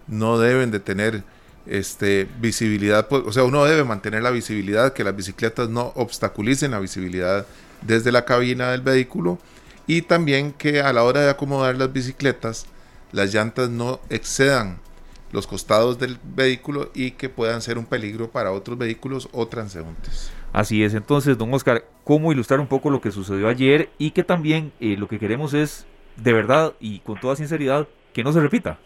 [0.07, 1.23] no deben de tener
[1.67, 6.79] este, visibilidad, o sea, uno debe mantener la visibilidad, que las bicicletas no obstaculicen la
[6.79, 7.45] visibilidad
[7.83, 9.37] desde la cabina del vehículo
[9.87, 12.71] y también que a la hora de acomodar las bicicletas,
[13.11, 14.79] las llantas no excedan
[15.31, 20.33] los costados del vehículo y que puedan ser un peligro para otros vehículos o transeúntes.
[20.53, 24.23] Así es, entonces, don Oscar, ¿cómo ilustrar un poco lo que sucedió ayer y que
[24.23, 28.41] también eh, lo que queremos es, de verdad y con toda sinceridad, que no se
[28.41, 28.79] repita?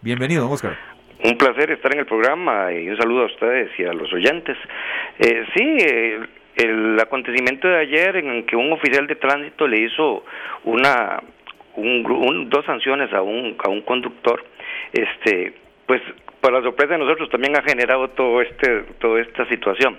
[0.00, 0.76] Bienvenido, don Oscar.
[1.24, 4.56] Un placer estar en el programa y un saludo a ustedes y a los oyentes.
[5.18, 6.20] Eh, sí, eh,
[6.58, 10.24] el acontecimiento de ayer en que un oficial de tránsito le hizo
[10.64, 11.22] una
[11.76, 14.44] un, dos sanciones a un a un conductor
[14.92, 15.54] este
[15.86, 16.02] pues
[16.40, 19.98] para sorpresa de nosotros también ha generado todo este toda esta situación.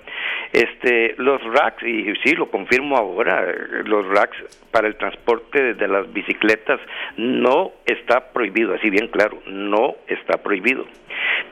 [0.52, 3.46] Este los racks y sí lo confirmo ahora
[3.86, 4.38] los racks
[4.72, 6.80] para el transporte de las bicicletas
[7.18, 10.86] no está prohibido así bien claro no está prohibido.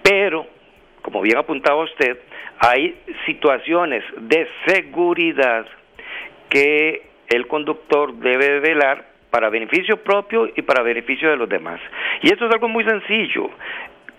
[0.04, 0.48] Pero
[1.08, 2.18] como bien apuntaba usted
[2.60, 5.66] hay situaciones de seguridad
[6.50, 11.80] que el conductor debe velar para beneficio propio y para beneficio de los demás.
[12.24, 13.50] Y esto es algo muy sencillo.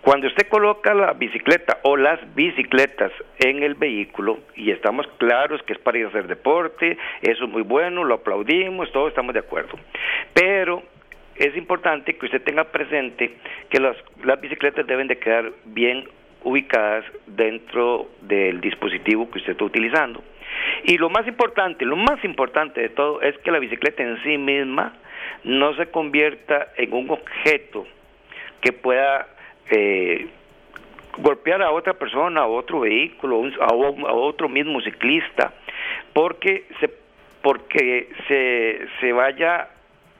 [0.00, 5.74] Cuando usted coloca la bicicleta o las bicicletas en el vehículo, y estamos claros que
[5.74, 9.40] es para ir a hacer deporte, eso es muy bueno, lo aplaudimos, todos estamos de
[9.40, 9.78] acuerdo.
[10.32, 10.82] Pero
[11.36, 13.34] es importante que usted tenga presente
[13.68, 16.08] que las, las bicicletas deben de quedar bien
[16.44, 20.22] ubicadas dentro del dispositivo que usted está utilizando.
[20.84, 24.38] Y lo más importante, lo más importante de todo es que la bicicleta en sí
[24.38, 24.94] misma
[25.44, 27.86] no se convierta en un objeto
[28.60, 29.26] que pueda
[29.70, 30.28] eh,
[31.18, 35.52] golpear a otra persona, a otro vehículo, a, otro mismo ciclista,
[36.12, 36.90] porque se,
[37.42, 39.68] porque se, se vaya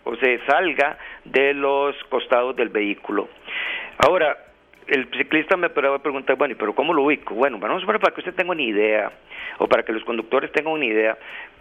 [0.04, 3.28] o se salga de los costados del vehículo.
[3.98, 4.36] Ahora,
[4.88, 7.34] el ciclista me a preguntar, bueno, pero cómo lo ubico?
[7.34, 9.12] Bueno, vamos para que usted tenga una idea,
[9.58, 11.16] o para que los conductores tengan una idea,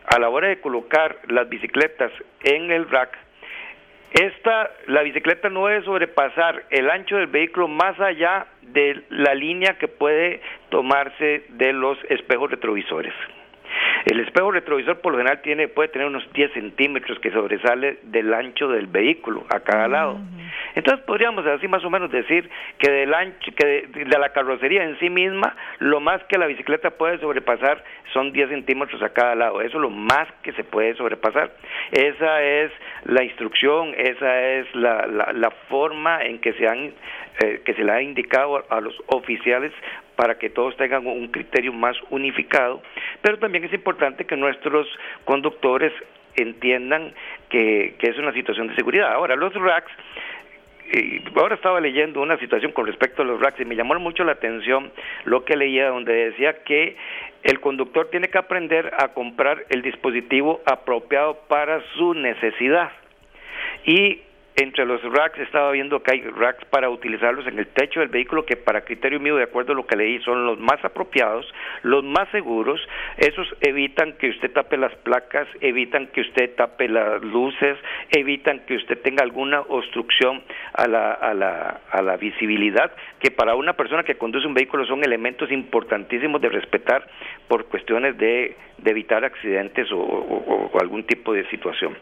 [0.08, 2.12] a la hora de colocar las bicicletas
[2.44, 3.18] en el rack,
[4.14, 9.78] esta, la bicicleta no debe sobrepasar el ancho del vehículo más allá de la línea
[9.78, 13.14] que puede tomarse de los espejos retrovisores.
[14.06, 18.34] El espejo retrovisor por lo general tiene, puede tener unos 10 centímetros que sobresale del
[18.34, 20.20] ancho del vehículo a cada lado.
[20.76, 24.98] Entonces podríamos así más o menos decir que del ancho, que de, la carrocería en
[25.00, 27.84] sí misma, lo más que la bicicleta puede sobrepasar
[28.14, 29.62] son 10 centímetros a cada lado.
[29.62, 31.52] Eso es lo más que se puede sobrepasar.
[31.92, 32.72] Esa es
[33.06, 36.94] la instrucción, esa es la, la, forma en que se han
[37.44, 39.72] eh, que se le ha indicado a los oficiales
[40.18, 42.82] para que todos tengan un criterio más unificado,
[43.22, 44.88] pero también es importante que nuestros
[45.24, 45.94] conductores
[46.36, 47.14] entiendan
[47.50, 49.14] que, es una situación de seguridad.
[49.14, 49.92] Ahora, los racks
[51.36, 54.32] ahora estaba leyendo una situación con respecto a los racks y me llamó mucho la
[54.32, 54.92] atención
[55.26, 56.96] lo que leía donde decía que
[57.44, 62.92] el conductor tiene que aprender a comprar el dispositivo apropiado para su necesidad.
[63.86, 64.22] Y
[64.58, 68.44] entre los racks estaba viendo que hay racks para utilizarlos en el techo del vehículo
[68.44, 71.46] que para criterio mío, de acuerdo a lo que leí, son los más apropiados,
[71.84, 72.82] los más seguros.
[73.18, 77.78] Esos evitan que usted tape las placas, evitan que usted tape las luces,
[78.10, 80.42] evitan que usted tenga alguna obstrucción
[80.74, 85.52] a la, a la, visibilidad, que para una persona que conduce un vehículo son elementos
[85.52, 87.08] importantísimos de respetar
[87.48, 91.96] por cuestiones de, de evitar accidentes o algún tipo de situación.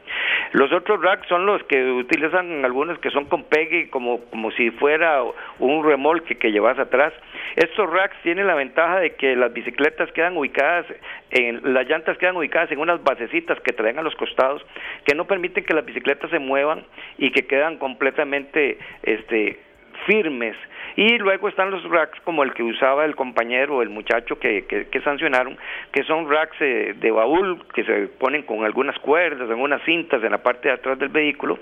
[0.53, 4.71] Los otros racks son los que utilizan algunos que son con pegue como, como si
[4.71, 5.23] fuera
[5.59, 7.13] un remolque que llevas atrás.
[7.55, 10.85] Estos racks tienen la ventaja de que las bicicletas quedan ubicadas,
[11.31, 14.65] en, las llantas quedan ubicadas en unas basecitas que traen a los costados,
[15.05, 16.83] que no permiten que las bicicletas se muevan
[17.17, 19.59] y que quedan completamente este,
[20.05, 20.55] firmes.
[20.95, 24.65] Y luego están los racks como el que usaba el compañero o el muchacho que,
[24.65, 25.57] que, sancionaron,
[25.91, 30.23] que son racks eh, de baúl que se ponen con algunas cuerdas, en unas cintas
[30.23, 31.59] en la parte de atrás del vehículo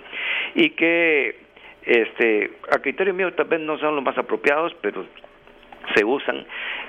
[0.54, 1.36] y que
[1.86, 5.06] este a criterio mío tal vez no son los más apropiados, pero
[5.96, 6.46] se usan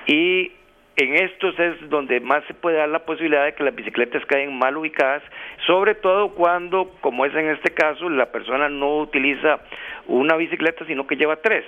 [0.06, 0.52] y
[0.96, 4.56] en estos es donde más se puede dar la posibilidad de que las bicicletas queden
[4.58, 5.22] mal ubicadas,
[5.66, 9.60] sobre todo cuando, como es en este caso, la persona no utiliza
[10.06, 11.64] una bicicleta, sino que lleva tres.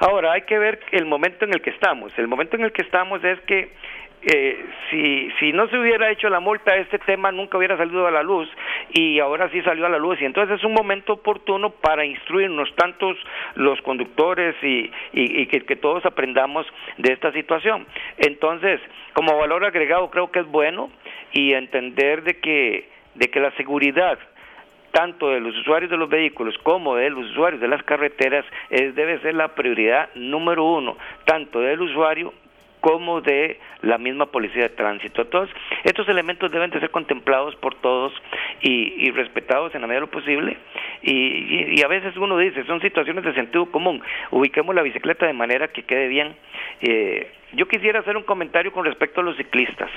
[0.00, 2.12] Ahora, hay que ver el momento en el que estamos.
[2.18, 3.72] El momento en el que estamos es que
[4.22, 8.10] eh, si, si no se hubiera hecho la multa, este tema nunca hubiera salido a
[8.10, 8.48] la luz
[8.92, 12.74] y ahora sí salió a la luz y entonces es un momento oportuno para instruirnos
[12.74, 13.16] tantos
[13.54, 16.66] los conductores y, y, que, que, todos aprendamos
[16.96, 17.86] de esta situación.
[18.16, 18.80] Entonces,
[19.12, 20.90] como valor agregado creo que es bueno
[21.32, 24.18] y entender de que, de que la seguridad
[24.90, 28.94] tanto de los usuarios de los vehículos como de los usuarios de las carreteras es,
[28.94, 32.32] debe ser la prioridad número uno, tanto del usuario
[32.80, 35.22] como de la misma policía de tránsito.
[35.22, 35.54] Entonces,
[35.84, 38.12] estos elementos deben de ser contemplados por todos
[38.60, 40.56] y, respetados en la medida de lo posible.
[41.02, 45.68] Y, a veces uno dice, son situaciones de sentido común, ubiquemos la bicicleta de manera
[45.68, 46.36] que quede bien.
[46.80, 49.90] Eh, yo quisiera hacer un comentario con respecto a los ciclistas.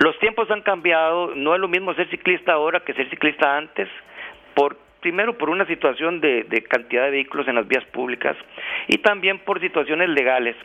[0.00, 3.88] Los tiempos han cambiado, no es lo mismo ser ciclista ahora que ser ciclista antes,
[4.54, 8.36] por primero por una situación de, cantidad de vehículos en las vías públicas
[8.86, 10.56] y también por situaciones legales.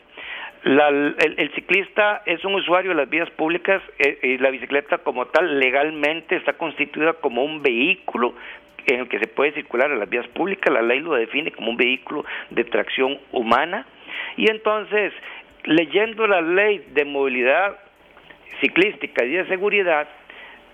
[0.63, 5.59] El, ciclista es un usuario de las vías públicas eh, y la bicicleta como tal
[5.59, 8.33] legalmente está constituida como un vehículo
[8.87, 11.71] en el que se puede circular en las vías públicas, la ley lo define como
[11.71, 13.85] un vehículo de tracción humana.
[14.37, 15.13] Y entonces
[15.67, 17.77] leyendo la ley de movilidad
[18.61, 20.07] ciclística y de seguridad,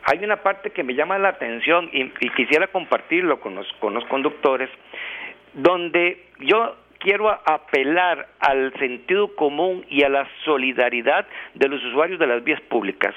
[0.03, 4.05] hay una parte que me llama la atención y, quisiera compartirlo con los, con los
[4.05, 4.69] conductores,
[5.53, 12.27] donde yo quiero apelar al sentido común y a la solidaridad de los usuarios de
[12.27, 13.13] las vías públicas.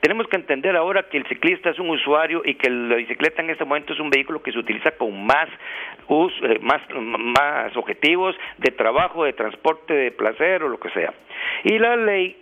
[0.00, 3.50] Tenemos que entender ahora que el ciclista es un usuario y que la bicicleta en
[3.50, 5.48] este momento es un vehículo que se utiliza con más,
[6.08, 11.12] eh, más, más objetivos de trabajo, de transporte, de placer o lo que sea.
[11.64, 12.36] Y la ley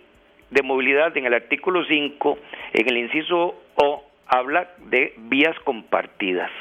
[0.51, 2.37] de movilidad en el artículo 5,
[2.73, 6.51] en el inciso O, habla de vías compartidas.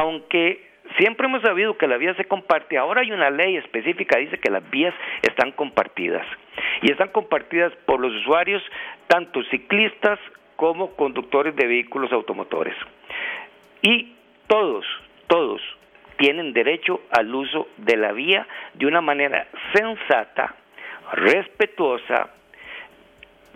[0.00, 4.24] Aunque siempre hemos sabido que la vía se comparte, ahora hay una ley específica que
[4.24, 6.26] dice que las vías están compartidas.
[6.82, 8.62] Y están compartidas por los usuarios,
[9.08, 10.18] tanto ciclistas
[10.56, 12.74] como conductores de vehículos automotores.
[13.82, 14.14] Y
[14.46, 14.84] todos,
[15.26, 15.60] todos
[16.16, 20.54] tienen derecho al uso de la vía de una manera sensata,
[21.12, 22.30] respetuosa,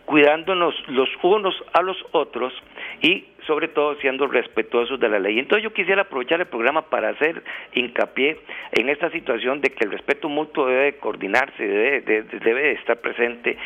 [0.05, 2.53] cuidándonos los unos a los otros
[3.01, 5.39] y sobre todo siendo respetuosos de la ley.
[5.39, 7.43] Entonces yo quisiera aprovechar el programa para hacer
[7.75, 8.39] hincapié
[8.73, 13.57] en esta situación de que el respeto mutuo debe coordinarse, debe, debe estar presente.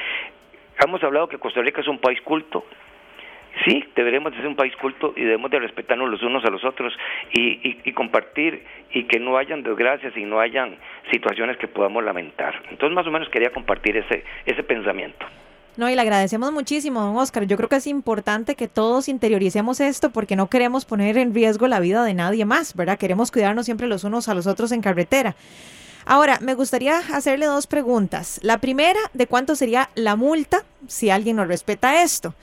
[0.85, 2.65] Hemos hablado que Costa Rica es un país culto,
[3.65, 6.65] sí, deberemos de ser un país culto y debemos de respetarnos los unos a los
[6.65, 6.97] otros
[7.33, 8.63] y, y, compartir
[8.93, 10.77] y que no hayan desgracias y no hayan
[11.11, 12.63] situaciones que podamos lamentar.
[12.71, 15.27] Entonces más o menos quería compartir ese, ese pensamiento.
[15.77, 17.45] No, y le agradecemos muchísimo, don Oscar.
[17.45, 21.69] Yo creo que es importante que todos interioricemos esto porque no queremos poner en riesgo
[21.69, 22.99] la vida de nadie más, ¿verdad?
[22.99, 25.37] Queremos cuidarnos siempre los unos a los otros en carretera.
[26.07, 28.39] Ahora, me gustaría hacerle dos preguntas.
[28.43, 32.35] La primera, ¿de cuánto sería la multa si alguien no respeta esto?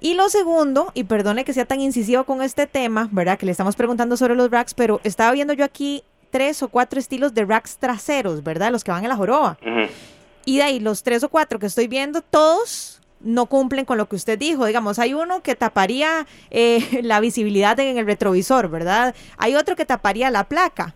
[0.00, 3.36] Y lo segundo, y perdone que sea tan incisivo con este tema, ¿verdad?
[3.36, 6.98] Que le estamos preguntando sobre los racks, pero estaba viendo yo aquí tres o cuatro
[6.98, 8.70] estilos de racks traseros, ¿verdad?
[8.72, 9.58] Los que van en la joroba.
[10.44, 14.06] Y de ahí los tres o cuatro que estoy viendo, todos no cumplen con lo
[14.06, 14.66] que usted dijo.
[14.66, 19.14] Digamos, hay uno que taparía eh, la visibilidad en el retrovisor, ¿verdad?
[19.38, 20.94] Hay otro que taparía la placa.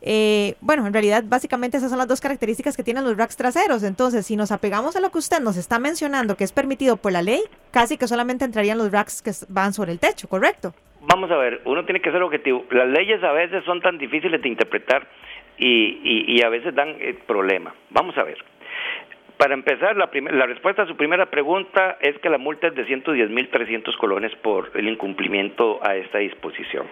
[0.00, 3.82] Eh, bueno, en realidad básicamente esas son las dos características que tienen los racks traseros.
[3.82, 7.12] Entonces, si nos apegamos a lo que usted nos está mencionando, que es permitido por
[7.12, 10.72] la ley, casi que solamente entrarían los racks que van sobre el techo, ¿correcto?
[11.00, 12.64] Vamos a ver, uno tiene que ser objetivo.
[12.70, 15.08] Las leyes a veces son tan difíciles de interpretar
[15.58, 17.74] y, a veces dan eh, problema.
[17.90, 18.38] Vamos a ver.
[19.38, 22.84] Para empezar, la, la, respuesta a su primera pregunta es que la multa es de
[22.86, 26.88] 110.300 colones por el incumplimiento a esta disposición.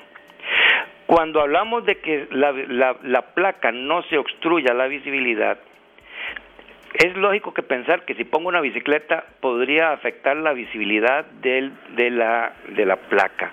[1.07, 5.59] Cuando hablamos de que la, la, placa no se obstruya la visibilidad,
[6.94, 12.97] es lógico que pensar que si pongo una bicicleta podría afectar la visibilidad de la
[13.09, 13.53] placa,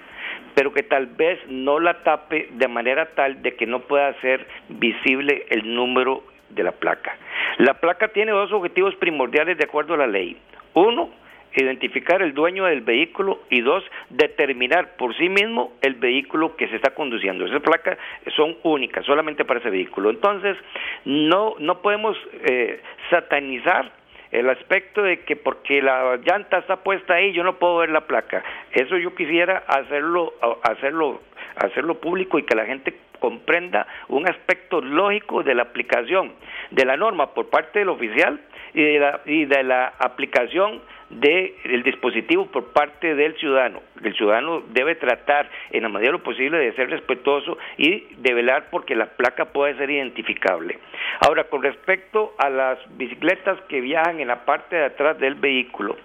[0.54, 4.46] pero que tal vez no la tape de manera tal de que no pueda ser
[4.70, 7.18] visible el número de la placa.
[7.58, 10.38] La placa tiene dos objetivos primordiales de acuerdo a la ley.
[10.74, 11.12] Uno,
[11.56, 16.76] identificar el dueño del vehículo y dos, determinar por sí mismo el vehículo que se
[16.76, 17.46] está conduciendo.
[17.46, 17.98] Esas placas
[18.36, 20.10] son únicas, solamente para ese vehículo.
[20.10, 20.58] Entonces,
[21.06, 23.92] no, no podemos eh, satanizar
[24.32, 28.08] el aspecto de que porque la llanta está puesta ahí yo no puedo ver la
[28.08, 28.44] placa.
[28.72, 30.34] Eso yo quisiera hacerlo,
[30.64, 31.22] hacerlo,
[31.56, 36.34] hacerlo público y que la gente comprenda un aspecto lógico de la aplicación
[36.72, 38.38] de la norma por parte del oficial
[38.74, 43.82] y de la, y de la aplicación del dispositivo por parte del ciudadano.
[44.04, 48.34] El ciudadano debe tratar en la medida de lo posible de ser respetuoso y de
[48.34, 50.78] velar porque la placa pueda ser identificable.
[51.22, 55.96] Ahora, con respecto a las bicicletas que viajan en la parte de atrás del vehículo,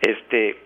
[0.00, 0.58] este,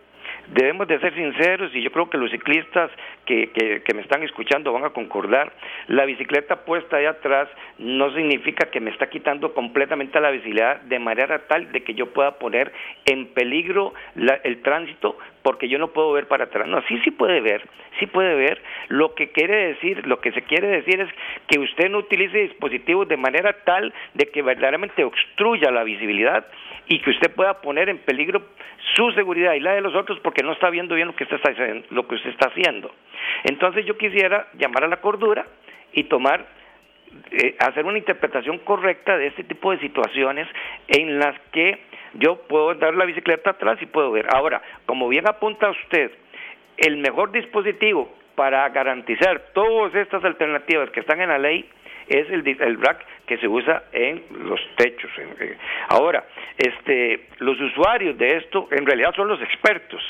[0.49, 2.91] debemos de ser sinceros y yo creo que los ciclistas
[3.25, 5.53] que, me están escuchando van a concordar,
[5.89, 7.49] la bicicleta puesta ahí atrás
[7.79, 12.13] no significa que me está quitando completamente la visibilidad de manera tal de que yo
[12.13, 12.73] pueda poner
[13.07, 16.67] en peligro el tránsito porque yo no puedo ver para atrás.
[16.67, 17.63] No, sí, sí puede ver,
[18.01, 18.63] sí puede ver.
[18.89, 21.09] Lo que quiere decir, lo que se quiere decir es
[21.47, 26.47] que usted no utilice dispositivos de manera tal de que verdaderamente obstruya la visibilidad
[26.89, 28.43] y que usted pueda poner en peligro
[28.95, 31.37] su seguridad y la de los otros porque no está viendo bien lo que usted
[31.37, 31.53] está,
[31.91, 32.91] lo que usted está haciendo.
[33.45, 35.47] Entonces yo quisiera llamar a la cordura
[35.93, 36.47] y tomar
[37.31, 40.49] eh, hacer una interpretación correcta de este tipo de situaciones
[40.89, 41.79] en las que
[42.15, 44.27] yo puedo dar la bicicleta atrás y puedo ver.
[44.35, 46.11] Ahora, como bien apunta usted,
[46.77, 51.69] el mejor dispositivo para garantizar todas estas alternativas que están en la ley
[52.09, 52.77] es el, el
[53.27, 55.11] que se usa en los techos.
[55.89, 56.25] ahora,
[56.57, 60.03] este, los usuarios de esto en realidad son los expertos.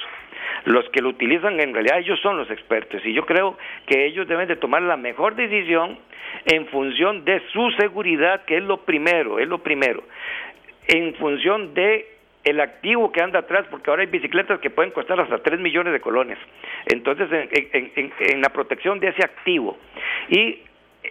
[0.65, 3.57] Los que lo utilizan en realidad ellos son los expertos y yo creo
[3.87, 5.99] que ellos deben de tomar la mejor decisión
[6.47, 10.03] en función de su seguridad, que es lo primero, es lo primero.
[10.89, 15.19] En función de el activo que anda atrás, porque ahora hay bicicletas que pueden costar
[15.19, 16.39] hasta 3 millones de colones.
[16.87, 19.79] Entonces, en, en la protección de ese activo.
[20.29, 20.59] Y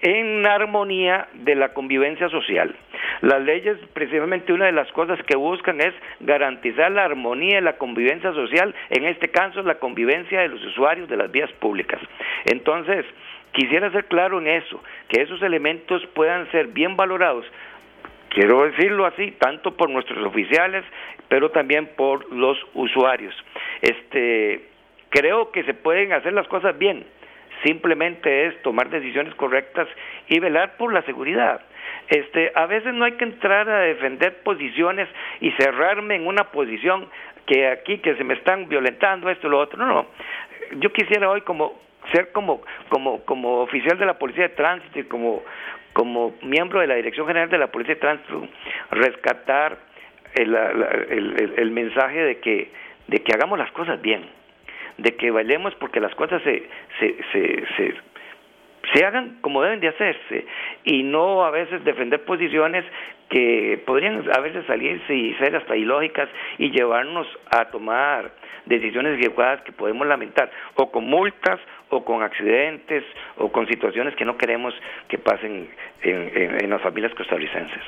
[0.04, 2.76] en armonía de la convivencia social.
[3.22, 7.78] Las leyes, precisamente una de las cosas que buscan es garantizar la armonía y la
[7.78, 12.02] convivencia social, en este caso la convivencia de los usuarios de las vías públicas.
[12.46, 13.06] Entonces,
[13.54, 17.46] quisiera ser claro en eso, que esos elementos puedan ser bien valorados
[18.30, 20.84] quiero decirlo así, tanto por nuestros oficiales,
[21.30, 23.36] pero también por los usuarios.
[23.80, 24.70] Este,
[25.10, 27.06] creo que se pueden hacer las cosas bien
[27.64, 29.88] simplemente es tomar decisiones correctas
[30.28, 31.62] y velar por la seguridad.
[32.10, 35.08] Este, a veces no hay que entrar a defender posiciones
[35.42, 37.08] y cerrarme en una posición
[37.46, 39.78] que aquí que se me están violentando esto lo otro.
[39.78, 40.08] No, no.
[40.80, 45.04] Yo quisiera hoy como ser como como como oficial de la policía de tránsito y
[45.04, 45.44] como
[45.94, 48.48] como miembro de la dirección general de la policía de tránsito
[48.92, 49.78] rescatar
[50.36, 52.72] el, el, el mensaje de que
[53.08, 54.28] de que hagamos las cosas bien
[54.98, 56.64] de que valemos porque las cosas se,
[57.00, 57.94] se, se,
[58.94, 60.46] se, hagan como deben de hacerse
[60.84, 62.86] y no a veces defender posiciones
[63.30, 68.32] que podrían a veces salirse y ser hasta ilógicas y llevarnos a tomar
[68.66, 73.04] decisiones equivocadas que podemos lamentar o con multas o con accidentes
[73.38, 74.74] o con situaciones que no queremos
[75.08, 75.70] que pasen
[76.02, 77.84] en, en las familias costarricenses.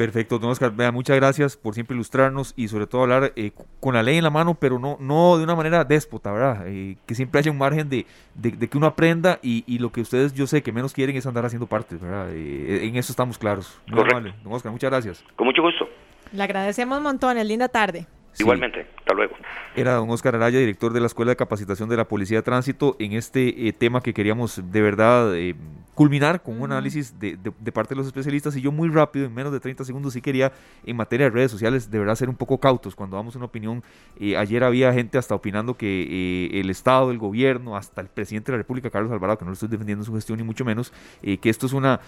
[0.00, 0.72] Perfecto, don Oscar.
[0.94, 4.30] muchas gracias por siempre ilustrarnos y sobre todo hablar eh, con la ley en la
[4.30, 6.66] mano, pero no, no de una manera déspota, ¿verdad?
[6.68, 8.06] Eh, que siempre haya un margen de,
[8.42, 11.66] que uno aprenda y, lo que ustedes yo sé que menos quieren es andar haciendo
[11.66, 12.30] partes, ¿verdad?
[12.32, 13.78] Eh, en eso estamos claros.
[13.88, 14.32] Vale.
[14.42, 15.22] Don Oscar, muchas gracias.
[15.36, 15.86] Con mucho gusto.
[16.32, 18.06] Le agradecemos un montón, linda tarde.
[18.40, 19.34] Igualmente, hasta luego.
[19.76, 22.96] Era don Oscar Araya, director de la Escuela de Capacitación de la Policía de Tránsito,
[22.98, 25.54] en este eh, tema que queríamos de verdad eh,
[25.94, 27.36] culminar con un análisis de,
[27.72, 28.56] parte de los especialistas.
[28.56, 30.52] Y yo muy rápido, en menos de 30 segundos, sí quería,
[30.84, 33.82] en materia de redes sociales, de verdad ser un poco cautos cuando damos una opinión.
[34.18, 38.58] Eh, ayer había gente hasta opinando que el Estado, el gobierno, hasta el presidente de
[38.58, 41.48] la República, Carlos Alvarado, que no lo estoy defendiendo su gestión ni mucho menos, que
[41.48, 42.00] esto es una,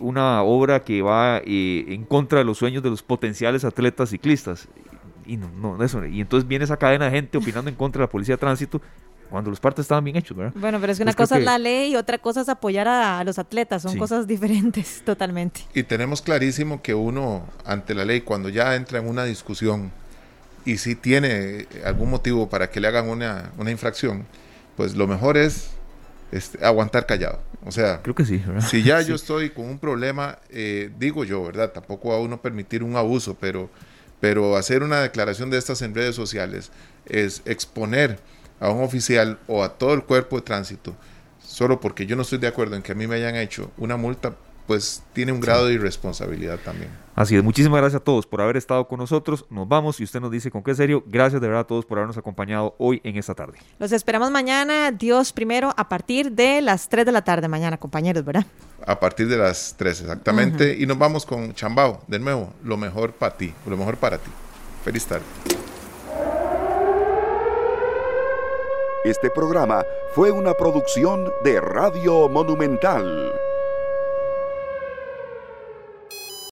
[0.00, 4.68] una obra que va en contra de los sueños de los potenciales atletas ciclistas
[5.26, 6.04] y no, no, eso.
[6.04, 8.80] Y entonces viene esa cadena de gente opinando en contra de la policía de tránsito
[9.32, 10.52] cuando los partes estaban bien hechos, ¿verdad?
[10.54, 13.24] Bueno, pero es que una cosa es la ley y otra cosa es apoyar a,
[13.24, 15.62] los atletas, son cosas diferentes totalmente.
[15.72, 19.90] Y tenemos clarísimo que uno, ante la ley, cuando ya entra en una discusión
[20.66, 24.26] y si tiene algún motivo para que le hagan una, una infracción,
[24.76, 25.70] pues lo mejor es
[26.30, 27.40] este, aguantar callado.
[27.64, 28.36] O sea, creo que sí.
[28.38, 28.68] ¿verdad?
[28.68, 31.72] Si ya yo estoy con un problema, eh, digo yo, ¿verdad?
[31.72, 33.70] Tampoco a uno permitir un abuso, pero
[34.22, 36.70] pero hacer una declaración de estas en redes sociales
[37.06, 38.20] es exponer
[38.60, 40.94] a un oficial o a todo el cuerpo de tránsito
[41.44, 43.96] solo porque yo no estoy de acuerdo en que a mí me hayan hecho una
[43.96, 44.36] multa,
[44.66, 46.90] pues tiene un grado de irresponsabilidad también.
[47.14, 49.44] Así es, muchísimas gracias a todos por haber estado con nosotros.
[49.50, 51.04] Nos vamos y usted nos dice con qué serio.
[51.06, 53.58] Gracias de verdad a todos por habernos acompañado hoy en esta tarde.
[53.78, 58.24] Los esperamos mañana, Dios primero, a partir de las 3 de la tarde mañana, compañeros,
[58.24, 58.46] ¿verdad?
[58.86, 60.76] a partir de las 3 exactamente.
[60.78, 64.30] Y nos vamos con Chambao, de nuevo, lo mejor para ti, lo mejor para ti.
[64.84, 65.24] Feliz tarde.
[69.04, 69.84] Este programa
[70.14, 73.32] fue una producción de Radio Monumental.